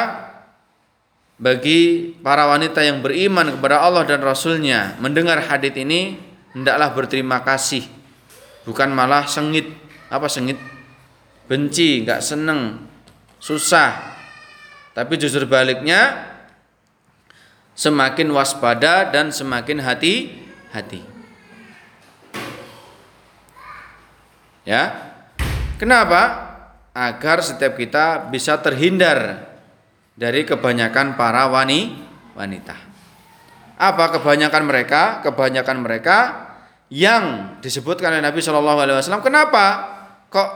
bagi 1.42 2.14
para 2.22 2.48
wanita 2.50 2.82
yang 2.82 3.02
beriman 3.02 3.58
kepada 3.58 3.82
Allah 3.82 4.06
dan 4.06 4.22
Rasulnya 4.22 4.98
mendengar 5.02 5.42
hadis 5.42 5.74
ini 5.76 6.18
hendaklah 6.56 6.94
berterima 6.96 7.44
kasih. 7.44 7.86
Bukan 8.64 8.94
malah 8.94 9.26
sengit. 9.26 9.68
Apa 10.08 10.30
sengit? 10.30 10.58
Benci 11.50 12.06
nggak 12.06 12.22
seneng 12.24 12.88
susah. 13.42 14.16
Tapi 14.94 15.18
justru 15.18 15.44
baliknya 15.50 16.31
semakin 17.82 18.30
waspada 18.30 19.10
dan 19.10 19.34
semakin 19.34 19.82
hati-hati 19.82 21.02
ya 24.62 24.94
kenapa 25.82 26.54
agar 26.94 27.42
setiap 27.42 27.80
kita 27.80 28.30
bisa 28.30 28.62
terhindar 28.62 29.50
dari 30.14 30.44
kebanyakan 30.44 31.16
para 31.16 31.48
wani 31.48 31.96
wanita. 32.36 32.76
Apa 33.82 34.20
kebanyakan 34.20 34.64
mereka? 34.68 35.02
Kebanyakan 35.26 35.78
mereka 35.82 36.18
yang 36.92 37.58
disebutkan 37.64 38.14
oleh 38.14 38.24
Nabi 38.24 38.44
Shallallahu 38.44 38.80
Alaihi 38.84 38.98
Wasallam. 39.00 39.26
Kenapa 39.26 39.66
kok 40.28 40.50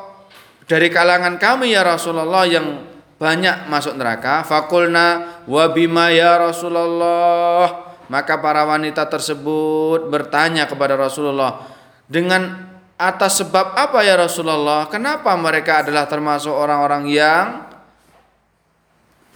dari 0.68 0.92
kalangan 0.92 1.40
kami 1.40 1.74
ya 1.74 1.82
Rasulullah 1.82 2.46
yang 2.46 2.95
banyak 3.16 3.72
masuk 3.72 3.96
neraka? 3.96 4.44
Fakulna 4.44 5.40
wabima 5.48 6.12
ya 6.12 6.40
Rasulullah. 6.40 7.96
Maka 8.06 8.38
para 8.38 8.62
wanita 8.70 9.10
tersebut 9.10 10.14
bertanya 10.14 10.70
kepada 10.70 10.94
Rasulullah 10.94 11.66
dengan 12.06 12.70
atas 13.02 13.42
sebab 13.42 13.74
apa 13.74 14.06
ya 14.06 14.14
Rasulullah? 14.14 14.86
Kenapa 14.92 15.34
mereka 15.34 15.82
adalah 15.82 16.06
termasuk 16.06 16.54
orang-orang 16.54 17.10
yang 17.10 17.66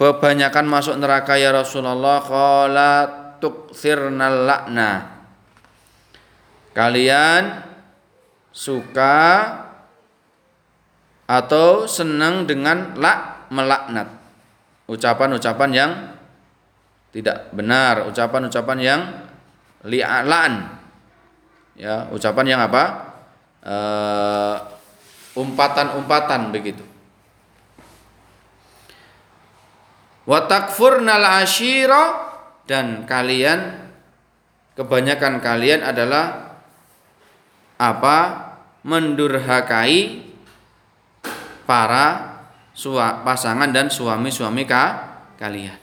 Kebanyakan 0.00 0.64
masuk 0.64 0.96
neraka 0.96 1.36
ya 1.36 1.52
Rasulullah 1.52 2.24
qala 2.24 2.92
lakna. 4.16 4.92
Kalian 6.72 7.60
suka 8.48 9.20
atau 11.28 11.84
senang 11.84 12.48
dengan 12.48 12.96
lak 12.96 13.39
melaknat. 13.50 14.08
Ucapan-ucapan 14.86 15.70
yang 15.70 15.90
tidak 17.10 17.50
benar, 17.50 18.06
ucapan-ucapan 18.06 18.78
yang 18.78 19.00
li'an. 19.86 20.78
Ya, 21.74 22.06
ucapan 22.14 22.46
yang 22.46 22.60
apa? 22.62 22.84
Eh, 23.60 24.56
umpatan-umpatan 25.38 26.50
begitu. 26.54 26.90
wa 30.30 30.46
takfurnal 30.46 31.42
ashira 31.42 32.30
dan 32.70 33.02
kalian 33.02 33.90
kebanyakan 34.78 35.42
kalian 35.42 35.82
adalah 35.82 36.54
apa 37.74 38.18
mendurhakai 38.86 40.22
para 41.66 42.29
pasangan 43.24 43.68
dan 43.68 43.92
suami-suami 43.92 44.64
ka, 44.64 44.84
kalian. 45.36 45.76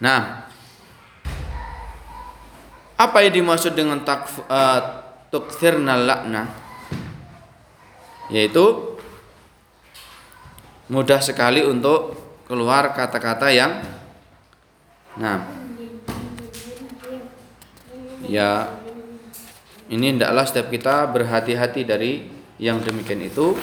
Nah, 0.00 0.48
apa 2.96 3.18
yang 3.20 3.34
dimaksud 3.44 3.76
dengan 3.76 4.00
takf, 4.00 4.40
uh, 4.48 4.80
tukthirnal 5.28 6.08
lakna? 6.08 6.70
yaitu 8.30 8.96
mudah 10.86 11.18
sekali 11.18 11.66
untuk 11.66 12.14
keluar 12.46 12.94
kata-kata 12.94 13.50
yang 13.50 13.82
nah 15.18 15.42
ya 18.30 18.70
ini 19.90 20.16
hendaklah 20.16 20.46
setiap 20.46 20.70
kita 20.70 21.10
berhati-hati 21.10 21.82
dari 21.82 22.24
yang 22.62 22.80
demikian 22.80 23.26
itu. 23.26 23.58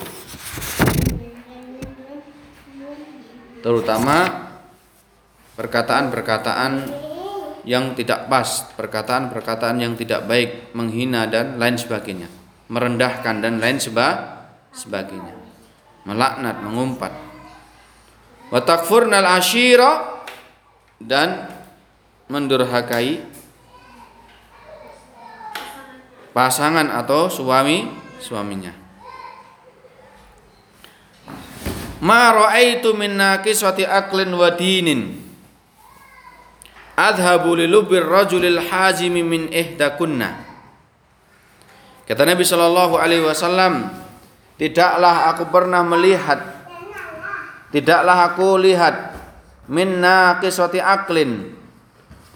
Terutama 3.64 4.48
perkataan-perkataan 5.58 6.74
yang 7.68 7.98
tidak 7.98 8.32
pas, 8.32 8.70
perkataan-perkataan 8.78 9.82
yang 9.82 9.96
tidak 9.96 10.24
baik, 10.30 10.72
menghina 10.72 11.28
dan 11.28 11.60
lain 11.60 11.76
sebagainya, 11.76 12.30
merendahkan 12.70 13.42
dan 13.44 13.60
lain 13.60 13.82
sebagainya 13.82 14.38
sebagainya 14.78 15.34
melaknat 16.06 16.62
mengumpat. 16.62 17.12
Wa 18.54 18.62
takfurnal 18.64 19.28
ashira 19.28 20.24
dan 21.02 21.52
mendurhakai 22.32 23.26
pasangan 26.38 26.94
atau 26.94 27.34
suami 27.34 27.90
suaminya. 28.22 28.70
Ma 31.98 32.30
raaitu 32.30 32.94
min 32.94 33.18
naqisati 33.18 33.82
aqlin 33.82 34.30
wa 34.38 34.54
dinin. 34.54 35.18
Adhabu 36.94 37.58
lilubir 37.58 38.06
rajulil 38.06 38.62
hazimi 38.70 39.26
min 39.26 39.50
ihdakunna. 39.50 40.46
Kata 42.06 42.22
Nabi 42.22 42.46
sallallahu 42.46 42.96
alaihi 42.96 43.26
wasallam 43.26 43.92
Tidaklah 44.56 45.28
aku 45.36 45.52
pernah 45.52 45.84
melihat 45.84 46.40
Tidaklah 47.70 48.32
aku 48.32 48.56
lihat 48.64 49.12
Minna 49.68 50.40
kiswati 50.40 50.80
aklin 50.80 51.52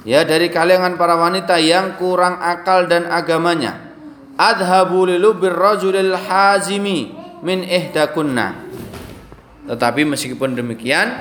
Ya 0.03 0.27
dari 0.27 0.51
kalangan 0.51 0.99
para 0.99 1.15
wanita 1.15 1.55
yang 1.55 1.95
kurang 1.95 2.43
akal 2.43 2.91
dan 2.91 3.07
agamanya 3.07 3.90
Adhabu 4.41 5.05
lilubir 5.05 5.53
rajulil 5.53 6.17
hazimi 6.17 7.13
min 7.45 7.61
ihdakunna 7.61 8.57
Tetapi 9.69 10.01
meskipun 10.09 10.57
demikian 10.57 11.13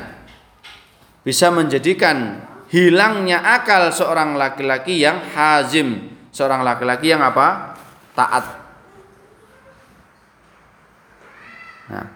Bisa 1.21 1.53
menjadikan 1.53 2.49
hilangnya 2.73 3.45
akal 3.45 3.93
seorang 3.93 4.41
laki-laki 4.41 5.05
yang 5.05 5.21
hazim 5.37 6.09
Seorang 6.33 6.65
laki-laki 6.65 7.13
yang 7.13 7.21
apa? 7.21 7.77
Taat 8.17 8.61
Nah. 11.91 12.07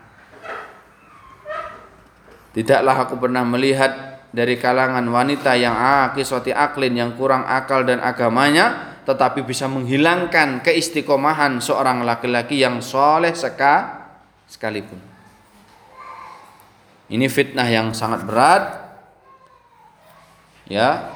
Tidaklah 2.55 2.97
aku 3.03 3.19
pernah 3.19 3.43
melihat 3.43 4.23
dari 4.31 4.55
kalangan 4.55 5.03
wanita 5.11 5.59
yang 5.59 5.75
akiswati 5.75 6.55
aklin 6.55 6.95
yang 6.95 7.19
kurang 7.19 7.43
akal 7.43 7.83
dan 7.83 7.99
agamanya 7.99 8.94
tetapi 9.05 9.45
bisa 9.45 9.69
menghilangkan 9.69 10.65
keistiqomahan 10.65 11.61
seorang 11.61 12.03
laki-laki 12.05 12.65
yang 12.65 12.81
soleh 12.81 13.37
seka 13.37 14.09
sekalipun. 14.49 14.97
Ini 17.13 17.29
fitnah 17.29 17.69
yang 17.69 17.93
sangat 17.93 18.25
berat. 18.25 18.65
Ya. 20.67 21.13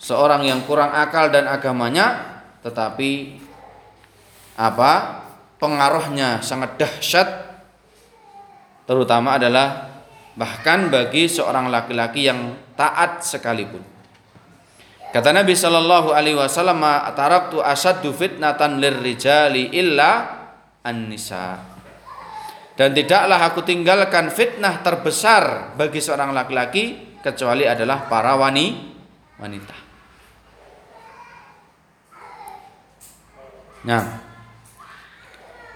Seorang 0.00 0.44
yang 0.44 0.64
kurang 0.64 0.92
akal 0.92 1.32
dan 1.32 1.48
agamanya 1.48 2.40
tetapi 2.64 3.40
apa? 4.56 5.24
pengaruhnya 5.54 6.44
sangat 6.44 6.76
dahsyat 6.76 7.56
terutama 8.84 9.40
adalah 9.40 9.96
bahkan 10.36 10.92
bagi 10.92 11.24
seorang 11.24 11.72
laki-laki 11.72 12.28
yang 12.28 12.52
taat 12.76 13.24
sekalipun. 13.24 13.93
Kata 15.14 15.30
Nabi 15.30 15.54
Shallallahu 15.54 16.10
Alaihi 16.10 16.34
Wasallam, 16.34 16.82
"Taraktu 17.14 17.62
lirrijali 18.82 19.70
illa 19.70 20.10
an-nisa." 20.82 21.54
Dan 22.74 22.90
tidaklah 22.90 23.38
aku 23.46 23.62
tinggalkan 23.62 24.34
fitnah 24.34 24.82
terbesar 24.82 25.78
bagi 25.78 26.02
seorang 26.02 26.34
laki-laki 26.34 27.14
kecuali 27.22 27.62
adalah 27.62 28.10
para 28.10 28.34
wani 28.34 28.90
wanita. 29.38 29.76
Nah, 33.86 34.18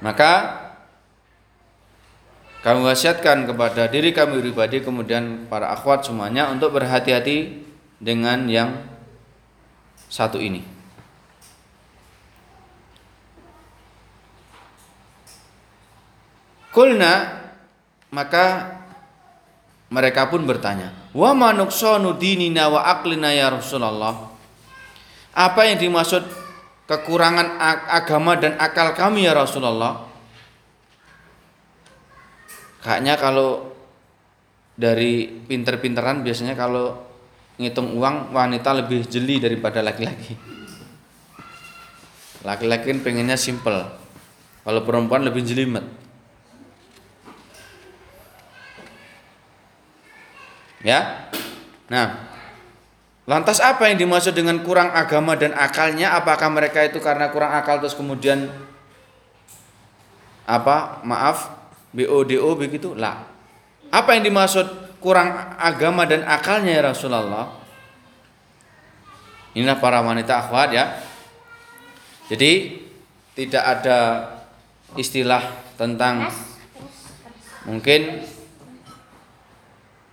maka 0.03 0.33
kami 2.67 2.83
wasiatkan 2.83 3.47
kepada 3.47 3.87
diri 3.87 4.11
kami 4.11 4.43
pribadi 4.43 4.83
kemudian 4.83 5.47
para 5.47 5.71
akhwat 5.71 6.03
semuanya 6.03 6.51
untuk 6.51 6.75
berhati-hati 6.75 7.63
dengan 8.03 8.51
yang 8.51 8.98
satu 10.09 10.41
ini. 10.41 10.65
Kulna 16.73 17.45
maka 18.13 18.77
mereka 19.89 20.29
pun 20.29 20.45
bertanya, 20.45 20.93
"Wa 21.17 21.33
manuksanu 21.33 22.17
dinina 22.21 22.69
wa 22.69 22.85
aqlina 22.85 23.33
ya 23.33 23.49
Rasulullah?" 23.53 24.29
Apa 25.33 25.71
yang 25.71 25.79
dimaksud 25.79 26.25
kekurangan 26.89 27.61
agama 27.89 28.37
dan 28.37 28.59
akal 28.59 28.93
kami 28.97 29.29
ya 29.29 29.37
Rasulullah? 29.37 30.09
Kayaknya 32.83 33.15
kalau 33.19 33.75
dari 34.79 35.27
pinter-pinteran 35.27 36.23
biasanya 36.23 36.55
kalau 36.55 37.08
ngitung 37.59 37.99
uang 37.99 38.31
wanita 38.31 38.71
lebih 38.71 39.05
jeli 39.11 39.43
daripada 39.43 39.83
laki-laki. 39.83 40.39
Laki-laki 42.47 42.95
kan 42.95 43.01
pengennya 43.03 43.35
simple. 43.35 43.83
Kalau 44.63 44.81
perempuan 44.87 45.27
lebih 45.27 45.43
jelimet. 45.43 45.83
Ya. 50.87 51.27
Nah, 51.91 52.31
lantas 53.27 53.59
apa 53.59 53.91
yang 53.91 53.99
dimaksud 53.99 54.39
dengan 54.39 54.63
kurang 54.63 54.95
agama 54.95 55.35
dan 55.35 55.51
akalnya? 55.51 56.15
Apakah 56.15 56.47
mereka 56.55 56.87
itu 56.87 57.03
karena 57.03 57.29
kurang 57.35 57.51
akal 57.59 57.83
terus 57.83 57.99
kemudian 57.99 58.47
apa? 60.47 61.03
Maaf, 61.03 61.51
BODO 61.91 62.55
begitu? 62.55 62.95
Lah. 62.95 63.27
Apa 63.91 64.15
yang 64.15 64.31
dimaksud 64.31 64.88
kurang 64.99 65.55
agama 65.59 66.05
dan 66.05 66.27
akalnya 66.27 66.79
ya 66.79 66.83
Rasulullah? 66.91 67.47
Inilah 69.57 69.79
para 69.83 70.05
wanita 70.05 70.47
akhwat 70.47 70.71
ya. 70.71 70.85
Jadi 72.29 72.83
tidak 73.35 73.65
ada 73.65 73.99
istilah 74.99 75.41
tentang 75.79 76.29
mungkin 77.65 78.27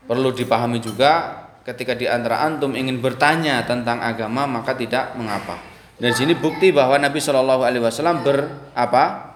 perlu 0.06 0.30
dipahami 0.32 0.80
juga 0.80 1.44
ketika 1.66 1.98
di 1.98 2.06
antara 2.06 2.46
antum 2.46 2.78
ingin 2.78 3.02
bertanya 3.02 3.66
tentang 3.66 4.00
agama 4.00 4.46
maka 4.46 4.78
tidak 4.78 5.18
mengapa. 5.18 5.58
Dan 5.96 6.12
sini 6.12 6.36
bukti 6.36 6.76
bahwa 6.76 7.00
Nabi 7.00 7.24
Shallallahu 7.24 7.64
Alaihi 7.64 7.84
Wasallam 7.84 8.22
ber 8.22 8.52
apa 8.76 9.34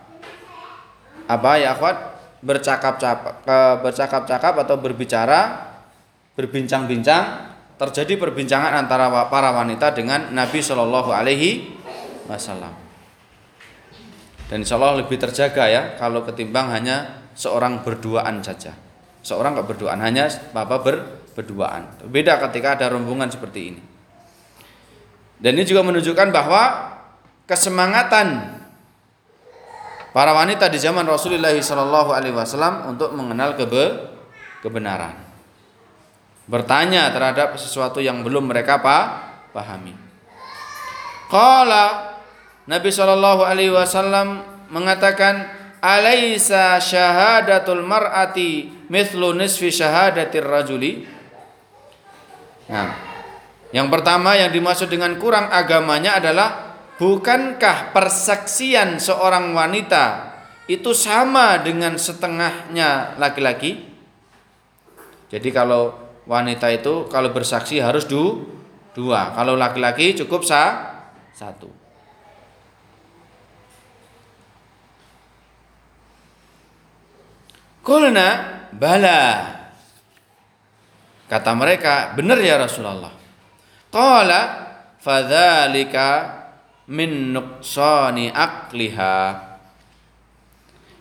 apa 1.26 1.52
ya 1.56 1.74
akhwat 1.74 2.19
bercakap-cakap 2.40 3.44
bercakap-cakap 3.84 4.54
atau 4.64 4.76
berbicara 4.80 5.70
berbincang-bincang 6.40 7.52
terjadi 7.80 8.20
perbincangan 8.20 8.76
antara 8.76 9.08
para 9.28 9.56
wanita 9.56 9.96
dengan 9.96 10.32
Nabi 10.36 10.60
Shallallahu 10.60 11.12
Alaihi 11.16 11.80
Wasallam. 12.28 12.76
Dan 14.52 14.66
insya 14.66 14.76
Allah 14.76 15.00
lebih 15.04 15.16
terjaga 15.16 15.68
ya 15.70 15.82
kalau 15.96 16.26
ketimbang 16.28 16.74
hanya 16.76 17.28
seorang 17.38 17.86
berduaan 17.86 18.44
saja. 18.44 18.76
Seorang 19.24 19.56
nggak 19.56 19.68
berduaan 19.68 20.00
hanya 20.04 20.28
bapak 20.52 20.80
ber, 20.84 20.96
berduaan. 21.40 21.88
Beda 22.08 22.40
ketika 22.48 22.76
ada 22.76 22.92
rombongan 22.92 23.32
seperti 23.32 23.60
ini. 23.72 23.82
Dan 25.40 25.56
ini 25.56 25.64
juga 25.64 25.88
menunjukkan 25.88 26.36
bahwa 26.36 26.64
kesemangatan 27.48 28.59
para 30.14 30.34
wanita 30.34 30.70
di 30.70 30.82
zaman 30.82 31.06
Rasulullah 31.06 31.54
Shallallahu 31.54 32.10
Alaihi 32.14 32.36
Wasallam 32.36 32.94
untuk 32.96 33.14
mengenal 33.14 33.54
kebe 33.54 34.10
kebenaran, 34.66 35.16
bertanya 36.50 37.10
terhadap 37.14 37.56
sesuatu 37.56 38.02
yang 38.02 38.26
belum 38.26 38.50
mereka 38.50 38.82
pa 38.82 39.30
pahami. 39.54 39.94
Kala 41.30 42.18
Nabi 42.66 42.90
Shallallahu 42.90 43.42
Alaihi 43.46 43.74
Wasallam 43.74 44.46
mengatakan, 44.70 45.58
Alaisa 45.80 46.76
syahadatul 46.84 47.88
mar'ati 47.88 48.68
mithlu 48.92 49.32
nisfi 49.32 49.72
syahadatir 49.72 50.44
rajuli. 50.44 51.08
Nah, 52.68 52.94
yang 53.72 53.88
pertama 53.88 54.36
yang 54.36 54.52
dimaksud 54.52 54.92
dengan 54.92 55.16
kurang 55.16 55.48
agamanya 55.50 56.20
adalah 56.20 56.69
Bukankah 57.00 57.96
persaksian 57.96 59.00
seorang 59.00 59.56
wanita 59.56 60.36
itu 60.68 60.92
sama 60.92 61.56
dengan 61.64 61.96
setengahnya 61.96 63.16
laki-laki? 63.16 63.88
Jadi 65.32 65.50
kalau 65.56 65.96
wanita 66.28 66.68
itu 66.68 67.08
kalau 67.08 67.32
bersaksi 67.32 67.80
harus 67.80 68.04
du, 68.04 68.52
dua, 68.92 69.32
kalau 69.32 69.56
laki-laki 69.56 70.12
cukup 70.12 70.44
sa, 70.44 70.92
satu. 71.32 71.72
Kulna 77.80 78.28
bala. 78.76 79.56
Kata 81.32 81.52
mereka, 81.56 82.12
benar 82.12 82.44
ya 82.44 82.60
Rasulullah. 82.60 83.14
Qala 83.88 84.42
fadzalika 85.00 86.39
min 86.90 87.32
nuqsani 87.32 88.34
akliha 88.34 89.50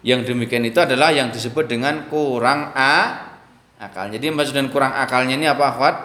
yang 0.07 0.23
demikian 0.23 0.63
itu 0.63 0.79
adalah 0.79 1.11
yang 1.11 1.35
disebut 1.35 1.67
dengan 1.67 2.07
kurang 2.07 2.71
a 2.77 3.27
akal. 3.83 4.07
Jadi 4.11 4.31
maksud 4.31 4.55
dan 4.55 4.71
kurang 4.71 4.95
akalnya 4.95 5.35
ini 5.35 5.51
apa 5.51 5.65
akhwat? 5.75 5.97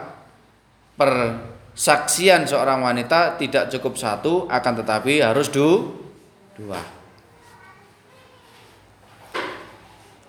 Persaksian 0.97 2.49
seorang 2.49 2.81
wanita 2.81 3.37
tidak 3.37 3.69
cukup 3.69 3.97
satu 3.97 4.49
akan 4.49 4.73
tetapi 4.81 5.21
harus 5.21 5.49
du, 5.53 5.93
dua. 6.57 6.81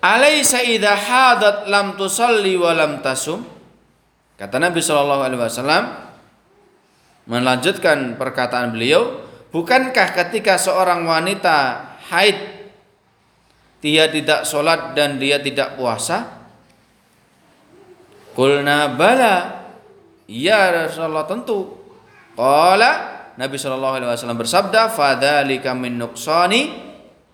Alaysa 0.05 0.61
idza 0.61 0.93
hadat 0.93 1.65
lam 1.65 1.97
tusalli 1.97 2.61
wa 2.61 2.77
lam 2.77 3.01
tasum? 3.01 3.41
Kata 4.37 4.61
Nabi 4.61 4.85
Shallallahu 4.85 5.23
alaihi 5.25 5.41
wasallam 5.41 5.85
melanjutkan 7.25 8.21
perkataan 8.21 8.77
beliau, 8.77 9.24
Bukankah 9.55 10.19
ketika 10.19 10.59
seorang 10.59 11.07
wanita 11.07 11.87
haid 12.11 12.35
dia 13.79 14.11
tidak 14.11 14.43
sholat 14.43 14.99
dan 14.99 15.23
dia 15.23 15.39
tidak 15.39 15.79
puasa? 15.79 16.43
Kulna 18.35 18.99
bala. 18.99 19.63
Ya 20.27 20.75
Rasulullah 20.75 21.23
tentu. 21.31 21.71
Qala 22.35 23.15
Nabi 23.39 23.55
Shallallahu 23.55 23.95
alaihi 24.03 24.11
wasallam 24.11 24.43
bersabda, 24.43 24.91
"Fadzalika 24.91 25.71
min 25.71 26.03
nuqsani 26.03 26.75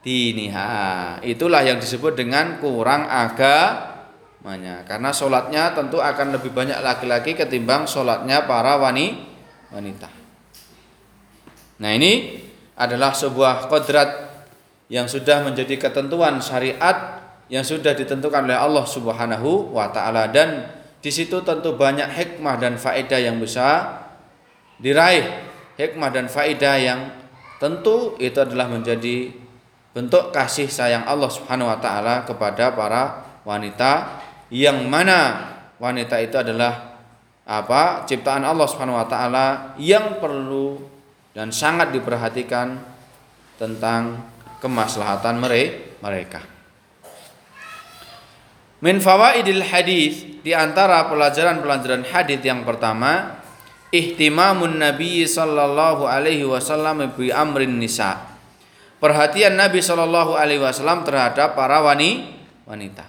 diniha." 0.04 1.24
Itulah 1.24 1.64
yang 1.64 1.80
disebut 1.80 2.20
dengan 2.20 2.60
kurang 2.60 3.08
agamanya. 3.08 4.84
Karena 4.84 5.08
sholatnya 5.08 5.72
tentu 5.72 6.04
akan 6.04 6.36
lebih 6.36 6.52
banyak 6.52 6.84
laki-laki 6.84 7.32
ketimbang 7.32 7.88
sholatnya 7.88 8.44
para 8.44 8.76
wanita. 8.76 10.19
Nah 11.80 11.90
ini 11.96 12.36
adalah 12.76 13.16
sebuah 13.16 13.72
kodrat 13.72 14.30
yang 14.92 15.08
sudah 15.08 15.40
menjadi 15.40 15.80
ketentuan 15.80 16.36
syariat 16.44 17.24
yang 17.48 17.64
sudah 17.64 17.96
ditentukan 17.96 18.46
oleh 18.46 18.58
Allah 18.58 18.84
Subhanahu 18.84 19.72
wa 19.72 19.88
taala 19.90 20.28
dan 20.28 20.70
di 21.00 21.08
situ 21.08 21.40
tentu 21.40 21.74
banyak 21.74 22.12
hikmah 22.12 22.60
dan 22.60 22.76
faedah 22.76 23.16
yang 23.16 23.40
bisa 23.40 23.96
diraih. 24.76 25.48
Hikmah 25.80 26.12
dan 26.12 26.28
faedah 26.28 26.76
yang 26.76 27.00
tentu 27.56 28.12
itu 28.20 28.36
adalah 28.36 28.68
menjadi 28.68 29.32
bentuk 29.96 30.28
kasih 30.36 30.68
sayang 30.68 31.08
Allah 31.08 31.32
Subhanahu 31.32 31.72
wa 31.72 31.80
taala 31.80 32.28
kepada 32.28 32.76
para 32.76 33.24
wanita 33.48 34.20
yang 34.52 34.84
mana 34.86 35.48
wanita 35.80 36.20
itu 36.20 36.36
adalah 36.36 37.00
apa? 37.48 38.04
ciptaan 38.04 38.44
Allah 38.44 38.68
Subhanahu 38.68 39.00
wa 39.00 39.08
taala 39.08 39.46
yang 39.80 40.20
perlu 40.20 40.89
dan 41.30 41.54
sangat 41.54 41.94
diperhatikan 41.94 42.80
tentang 43.60 44.18
kemaslahatan 44.58 45.36
mereka. 46.00 46.40
Min 48.80 48.96
fawaidil 48.96 49.60
hadis 49.60 50.40
di 50.40 50.56
antara 50.56 51.04
pelajaran-pelajaran 51.12 52.08
hadis 52.08 52.40
yang 52.40 52.64
pertama, 52.64 53.36
ihtimamun 53.92 54.80
Nabi 54.80 55.28
sallallahu 55.28 56.08
alaihi 56.08 56.48
wasallam 56.48 57.12
bi 57.12 57.28
amrin 57.28 57.76
nisa. 57.76 58.16
Perhatian 58.96 59.56
Nabi 59.60 59.84
sallallahu 59.84 60.32
alaihi 60.32 60.64
wasallam 60.64 61.04
terhadap 61.04 61.52
para 61.52 61.84
wanita. 61.84 63.04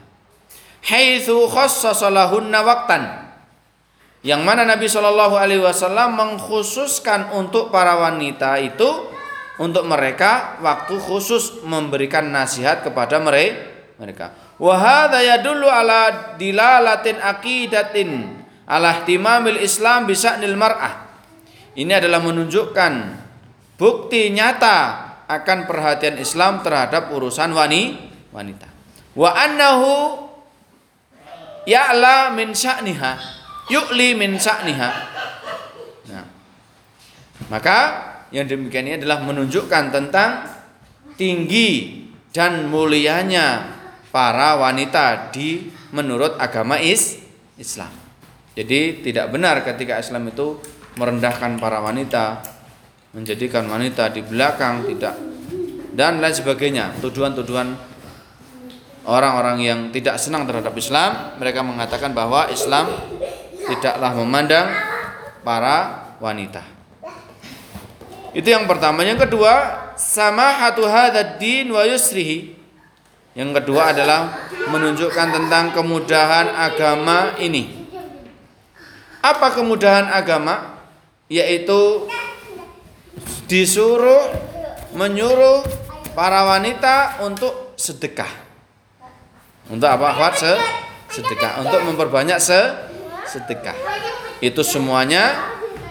Haitsu 0.84 1.48
khassasa 1.48 2.12
lahunna 2.12 2.64
waqtan 2.68 3.31
yang 4.22 4.46
mana 4.46 4.62
Nabi 4.62 4.86
Shallallahu 4.86 5.34
Alaihi 5.34 5.66
Wasallam 5.66 6.14
mengkhususkan 6.14 7.34
untuk 7.34 7.74
para 7.74 7.98
wanita 7.98 8.62
itu 8.62 9.10
untuk 9.58 9.86
mereka 9.90 10.62
waktu 10.62 10.94
khusus 11.02 11.66
memberikan 11.66 12.30
nasihat 12.30 12.86
kepada 12.86 13.18
mereka. 13.18 14.34
Wahada 14.62 15.26
dulu 15.42 15.66
ala 15.66 16.38
dilalatin 16.38 17.18
akidatin 17.18 18.42
ala 18.70 19.02
timamil 19.02 19.58
Islam 19.58 20.06
bisa 20.06 20.38
mar'ah. 20.38 21.10
Ini 21.74 21.98
adalah 21.98 22.22
menunjukkan 22.22 22.94
bukti 23.82 24.30
nyata 24.30 25.10
akan 25.26 25.66
perhatian 25.66 26.22
Islam 26.22 26.62
terhadap 26.62 27.10
urusan 27.10 27.58
wanita. 27.58 28.70
Wa 29.18 29.34
annahu 29.34 30.30
ya'la 31.66 32.30
min 32.38 32.54
sya'niha 32.54 33.41
yu'li 33.72 34.20
min 34.20 34.36
sa'niha. 34.36 34.92
Nah, 36.12 36.26
maka 37.48 37.78
yang 38.36 38.44
demikian 38.44 38.92
ini 38.92 38.96
adalah 39.00 39.24
menunjukkan 39.24 39.84
tentang 39.96 40.44
tinggi 41.16 42.04
dan 42.36 42.68
mulianya 42.68 43.80
para 44.12 44.60
wanita 44.60 45.32
di 45.32 45.72
menurut 45.96 46.36
agama 46.36 46.80
is 46.80 47.20
Islam. 47.56 47.92
Jadi 48.52 49.00
tidak 49.00 49.32
benar 49.32 49.64
ketika 49.64 50.00
Islam 50.00 50.28
itu 50.28 50.60
merendahkan 51.00 51.56
para 51.56 51.80
wanita, 51.80 52.44
menjadikan 53.16 53.64
wanita 53.68 54.12
di 54.12 54.24
belakang 54.24 54.84
tidak 54.92 55.16
dan 55.96 56.20
lain 56.20 56.36
sebagainya. 56.36 57.00
Tuduhan-tuduhan 57.00 57.76
orang-orang 59.08 59.58
yang 59.64 59.80
tidak 59.92 60.20
senang 60.20 60.48
terhadap 60.48 60.76
Islam, 60.76 61.36
mereka 61.40 61.64
mengatakan 61.64 62.12
bahwa 62.12 62.48
Islam 62.52 62.92
tidaklah 63.72 64.12
memandang 64.20 64.68
para 65.48 66.12
wanita. 66.20 66.64
Itu 68.32 68.48
yang 68.48 68.68
pertama. 68.68 69.04
Yang 69.04 69.28
kedua, 69.28 69.54
sama 70.00 70.56
hatu 70.56 70.88
hadad 70.88 71.40
din 71.40 71.72
wa 71.72 71.84
yusrihi. 71.84 72.56
Yang 73.32 73.64
kedua 73.64 73.96
adalah 73.96 74.52
menunjukkan 74.68 75.28
tentang 75.32 75.72
kemudahan 75.72 76.52
agama 76.52 77.36
ini. 77.40 77.88
Apa 79.24 79.56
kemudahan 79.56 80.12
agama? 80.12 80.80
Yaitu 81.32 82.12
disuruh 83.48 84.36
menyuruh 84.92 85.64
para 86.12 86.44
wanita 86.44 87.24
untuk 87.24 87.76
sedekah. 87.80 88.28
Untuk 89.72 89.88
apa? 89.88 90.12
Akhwat 90.12 90.36
se 90.40 90.54
sedekah. 91.12 91.64
Untuk 91.64 91.80
memperbanyak 91.88 92.40
se 92.40 92.91
sedekah. 93.32 93.76
Itu 94.44 94.62
semuanya 94.68 95.40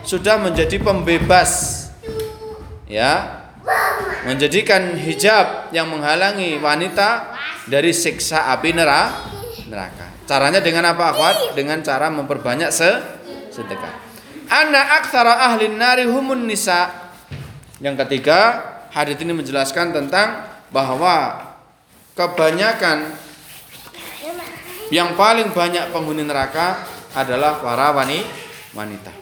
sudah 0.05 0.37
menjadi 0.37 0.77
pembebas. 0.77 1.79
Ya, 2.91 3.47
menjadikan 4.27 4.99
hijab 4.99 5.71
yang 5.71 5.87
menghalangi 5.89 6.59
wanita 6.59 7.39
dari 7.71 7.95
siksa 7.95 8.51
api 8.51 8.75
neraka. 8.75 10.07
Caranya 10.27 10.59
dengan 10.59 10.91
apa 10.91 11.15
akhwat? 11.15 11.55
Dengan 11.55 11.81
cara 11.87 12.11
memperbanyak 12.11 12.71
se 12.75 12.91
sedekah. 13.55 13.95
Anak 14.51 15.07
aksara 15.07 15.47
ahli 15.47 15.71
nari 15.71 16.11
humun 16.11 16.51
nisa. 16.51 16.91
Yang 17.79 18.07
ketiga, 18.07 18.63
hadis 18.91 19.15
ini 19.23 19.31
menjelaskan 19.31 19.95
tentang 19.95 20.51
bahwa 20.75 21.51
kebanyakan 22.19 23.15
yang 24.91 25.15
paling 25.15 25.55
banyak 25.55 25.95
penghuni 25.95 26.27
neraka 26.27 26.83
adalah 27.15 27.59
para 27.59 27.91
wanita. 28.75 29.13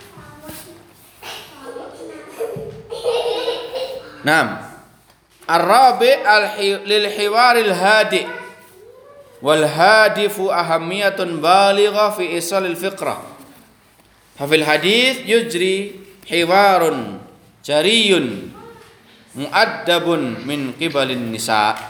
Nah, 4.26 4.68
Ar-rabi 5.48 6.12
lil 6.84 7.08
hiwaril 7.08 7.72
hadi 7.72 8.28
wal 9.40 9.64
hadifu 9.64 10.52
ahamiyatun 10.52 11.40
baligha 11.40 12.12
fi 12.12 12.36
isalil 12.36 12.76
fiqrah. 12.76 13.24
Hafil 14.36 14.60
hadis 14.68 15.24
yujri 15.24 16.04
hiwarun 16.28 17.16
jariyun 17.64 18.52
muaddabun 19.40 20.44
min 20.44 20.76
qibalin 20.76 21.32
nisa. 21.32 21.80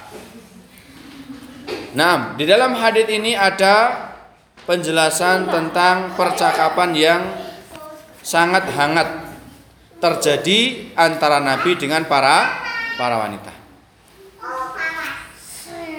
Nah, 1.99 2.39
di 2.39 2.47
dalam 2.47 2.79
hadis 2.79 3.11
ini 3.11 3.35
ada 3.35 4.08
penjelasan 4.68 5.48
tentang 5.48 6.12
percakapan 6.12 6.92
yang 6.92 7.22
sangat 8.20 8.68
hangat 8.76 9.33
terjadi 9.96 10.92
antara 10.92 11.40
Nabi 11.40 11.72
dengan 11.81 12.04
para 12.04 12.52
para 13.00 13.16
wanita. 13.16 13.48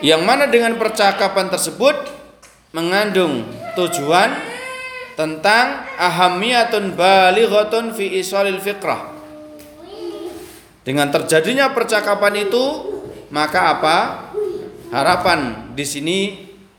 Yang 0.06 0.22
mana 0.22 0.46
dengan 0.46 0.78
percakapan 0.78 1.50
tersebut 1.50 1.98
mengandung 2.70 3.50
tujuan 3.74 4.38
tentang 5.18 5.90
ahamiyatun 5.98 6.94
balighatun 6.94 7.98
fi 7.98 8.22
isalil 8.22 8.62
fikrah. 8.62 9.18
Dengan 10.86 11.10
terjadinya 11.10 11.74
percakapan 11.74 12.48
itu, 12.48 12.66
maka 13.34 13.74
apa? 13.76 13.98
Harapan 14.94 15.70
di 15.74 15.86
sini 15.86 16.20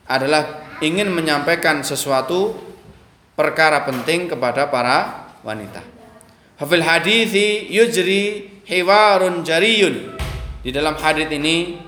adalah 0.09 0.60
ingin 0.81 1.13
menyampaikan 1.13 1.85
sesuatu 1.85 2.57
perkara 3.37 3.85
penting 3.89 4.29
kepada 4.29 4.69
para 4.69 5.29
wanita. 5.45 5.81
Hafil 6.61 6.85
hadithi 6.85 7.73
yujri 7.73 8.61
hiwarun 8.69 9.41
jariyun. 9.41 10.21
Di 10.61 10.69
dalam 10.69 10.93
hadis 11.01 11.25
ini 11.33 11.81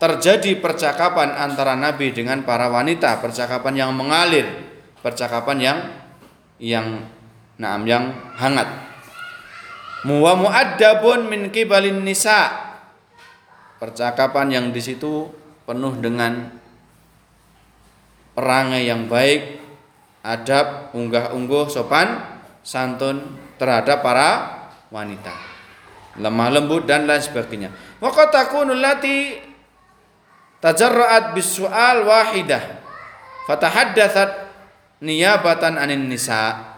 terjadi 0.00 0.56
percakapan 0.56 1.36
antara 1.36 1.76
Nabi 1.76 2.16
dengan 2.16 2.40
para 2.40 2.72
wanita, 2.72 3.20
percakapan 3.20 3.84
yang 3.84 3.90
mengalir, 3.92 4.48
percakapan 5.04 5.58
yang 5.60 5.78
yang 6.56 6.86
naam 7.60 7.84
yang 7.84 8.16
hangat. 8.38 8.88
Muwa 10.08 10.38
muaddabun 10.38 11.28
min 11.28 11.52
kibalin 11.52 12.00
nisa. 12.00 12.66
Percakapan 13.78 14.50
yang 14.50 14.66
di 14.72 14.82
situ 14.82 15.30
penuh 15.68 15.94
dengan 16.02 16.58
perangai 18.38 18.86
yang 18.86 19.10
baik, 19.10 19.58
adab, 20.22 20.94
unggah-ungguh, 20.94 21.66
sopan, 21.66 22.22
santun 22.62 23.34
terhadap 23.58 23.98
para 24.06 24.30
wanita 24.94 25.58
lemah 26.18 26.48
lembut 26.50 26.84
dan 26.84 27.06
lain 27.06 27.22
sebagainya. 27.22 27.70
Wa 28.02 28.10
allati 28.10 29.38
tajarra'at 30.58 31.34
bisu'al 31.34 32.02
wahidah 32.02 32.62
fatahaddatsat 33.46 34.30
niyabatan 35.00 35.78
anin 35.78 36.10
nisa. 36.10 36.74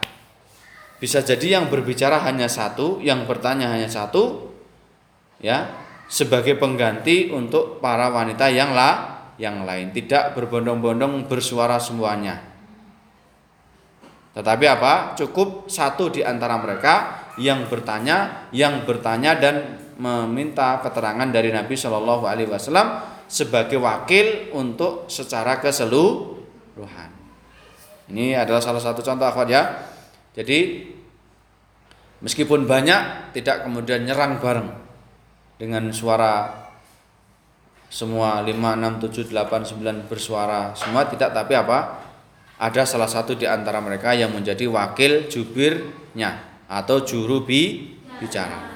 Bisa 1.01 1.25
jadi 1.25 1.57
yang 1.57 1.65
berbicara 1.73 2.21
hanya 2.21 2.45
satu, 2.45 3.01
yang 3.01 3.25
bertanya 3.25 3.73
hanya 3.73 3.89
satu, 3.89 4.53
ya, 5.41 5.65
sebagai 6.05 6.61
pengganti 6.61 7.33
untuk 7.33 7.81
para 7.81 8.13
wanita 8.13 8.53
yang 8.53 8.77
la 8.77 9.20
yang 9.41 9.65
lain, 9.65 9.89
tidak 9.89 10.37
berbondong-bondong 10.37 11.25
bersuara 11.25 11.81
semuanya. 11.81 12.45
Tetapi 14.37 14.65
apa? 14.69 15.17
Cukup 15.17 15.65
satu 15.65 16.13
di 16.13 16.21
antara 16.21 16.61
mereka 16.61 17.25
yang 17.41 17.65
bertanya, 17.65 18.47
yang 18.53 18.85
bertanya 18.85 19.33
dan 19.35 19.81
meminta 19.97 20.77
keterangan 20.85 21.27
dari 21.33 21.49
Nabi 21.49 21.73
Shallallahu 21.73 22.29
Alaihi 22.29 22.47
Wasallam 22.53 23.01
sebagai 23.25 23.81
wakil 23.81 24.53
untuk 24.53 25.09
secara 25.09 25.57
keseluruhan. 25.57 27.09
Ini 28.11 28.37
adalah 28.37 28.61
salah 28.61 28.83
satu 28.83 29.01
contoh 29.01 29.25
akhwat 29.25 29.47
ya. 29.49 29.63
Jadi 30.37 30.89
meskipun 32.21 32.69
banyak 32.69 33.33
tidak 33.35 33.67
kemudian 33.67 34.03
nyerang 34.05 34.39
bareng 34.39 34.69
dengan 35.59 35.91
suara 35.91 36.60
semua 37.91 38.39
5, 38.39 38.55
6, 38.55 39.03
7, 39.27 39.35
8, 39.35 40.07
9 40.07 40.07
bersuara 40.07 40.71
semua 40.79 41.03
tidak 41.11 41.35
tapi 41.35 41.59
apa 41.59 41.99
ada 42.55 42.87
salah 42.87 43.11
satu 43.11 43.35
di 43.35 43.43
antara 43.43 43.83
mereka 43.83 44.15
yang 44.15 44.31
menjadi 44.31 44.63
wakil 44.71 45.27
jubirnya 45.27 46.39
atau 46.71 47.03
juru 47.03 47.43
bi 47.43 47.91
bicara. 48.21 48.71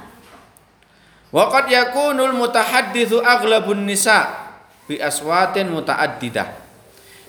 Waqad 1.31 1.71
yakunul 1.71 2.35
mutahadditsu 2.35 3.23
aghlabun 3.23 3.87
nisa 3.87 4.51
bi 4.89 4.99
aswatin 4.99 5.71
mutaaddidah. 5.71 6.65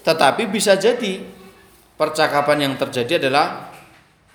Tetapi 0.03 0.49
bisa 0.51 0.80
jadi 0.80 1.22
percakapan 1.95 2.66
yang 2.66 2.74
terjadi 2.80 3.28
adalah 3.28 3.70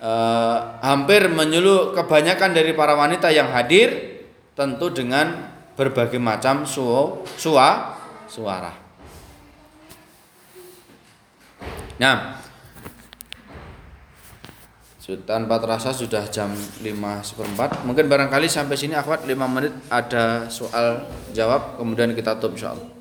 eh, 0.00 0.58
hampir 0.86 1.26
menyeluruh 1.26 1.92
kebanyakan 1.92 2.54
dari 2.54 2.72
para 2.72 2.94
wanita 2.94 3.28
yang 3.34 3.50
hadir 3.52 4.22
tentu 4.54 4.94
dengan 4.94 5.51
berbagai 5.74 6.20
macam 6.20 6.68
su 6.68 6.84
suara 7.36 7.96
suara. 8.28 8.72
Nah, 12.00 12.40
tanpa 15.28 15.60
terasa 15.60 15.92
sudah 15.92 16.24
jam 16.32 16.48
5 16.52 16.84
seperempat. 17.20 17.84
Mungkin 17.84 18.08
barangkali 18.08 18.48
sampai 18.48 18.76
sini 18.78 18.96
akhwat 18.96 19.28
5 19.28 19.36
menit 19.48 19.72
ada 19.92 20.48
soal 20.48 21.04
jawab 21.36 21.76
kemudian 21.76 22.16
kita 22.16 22.36
tutup 22.40 22.56
insyaallah 22.56 22.91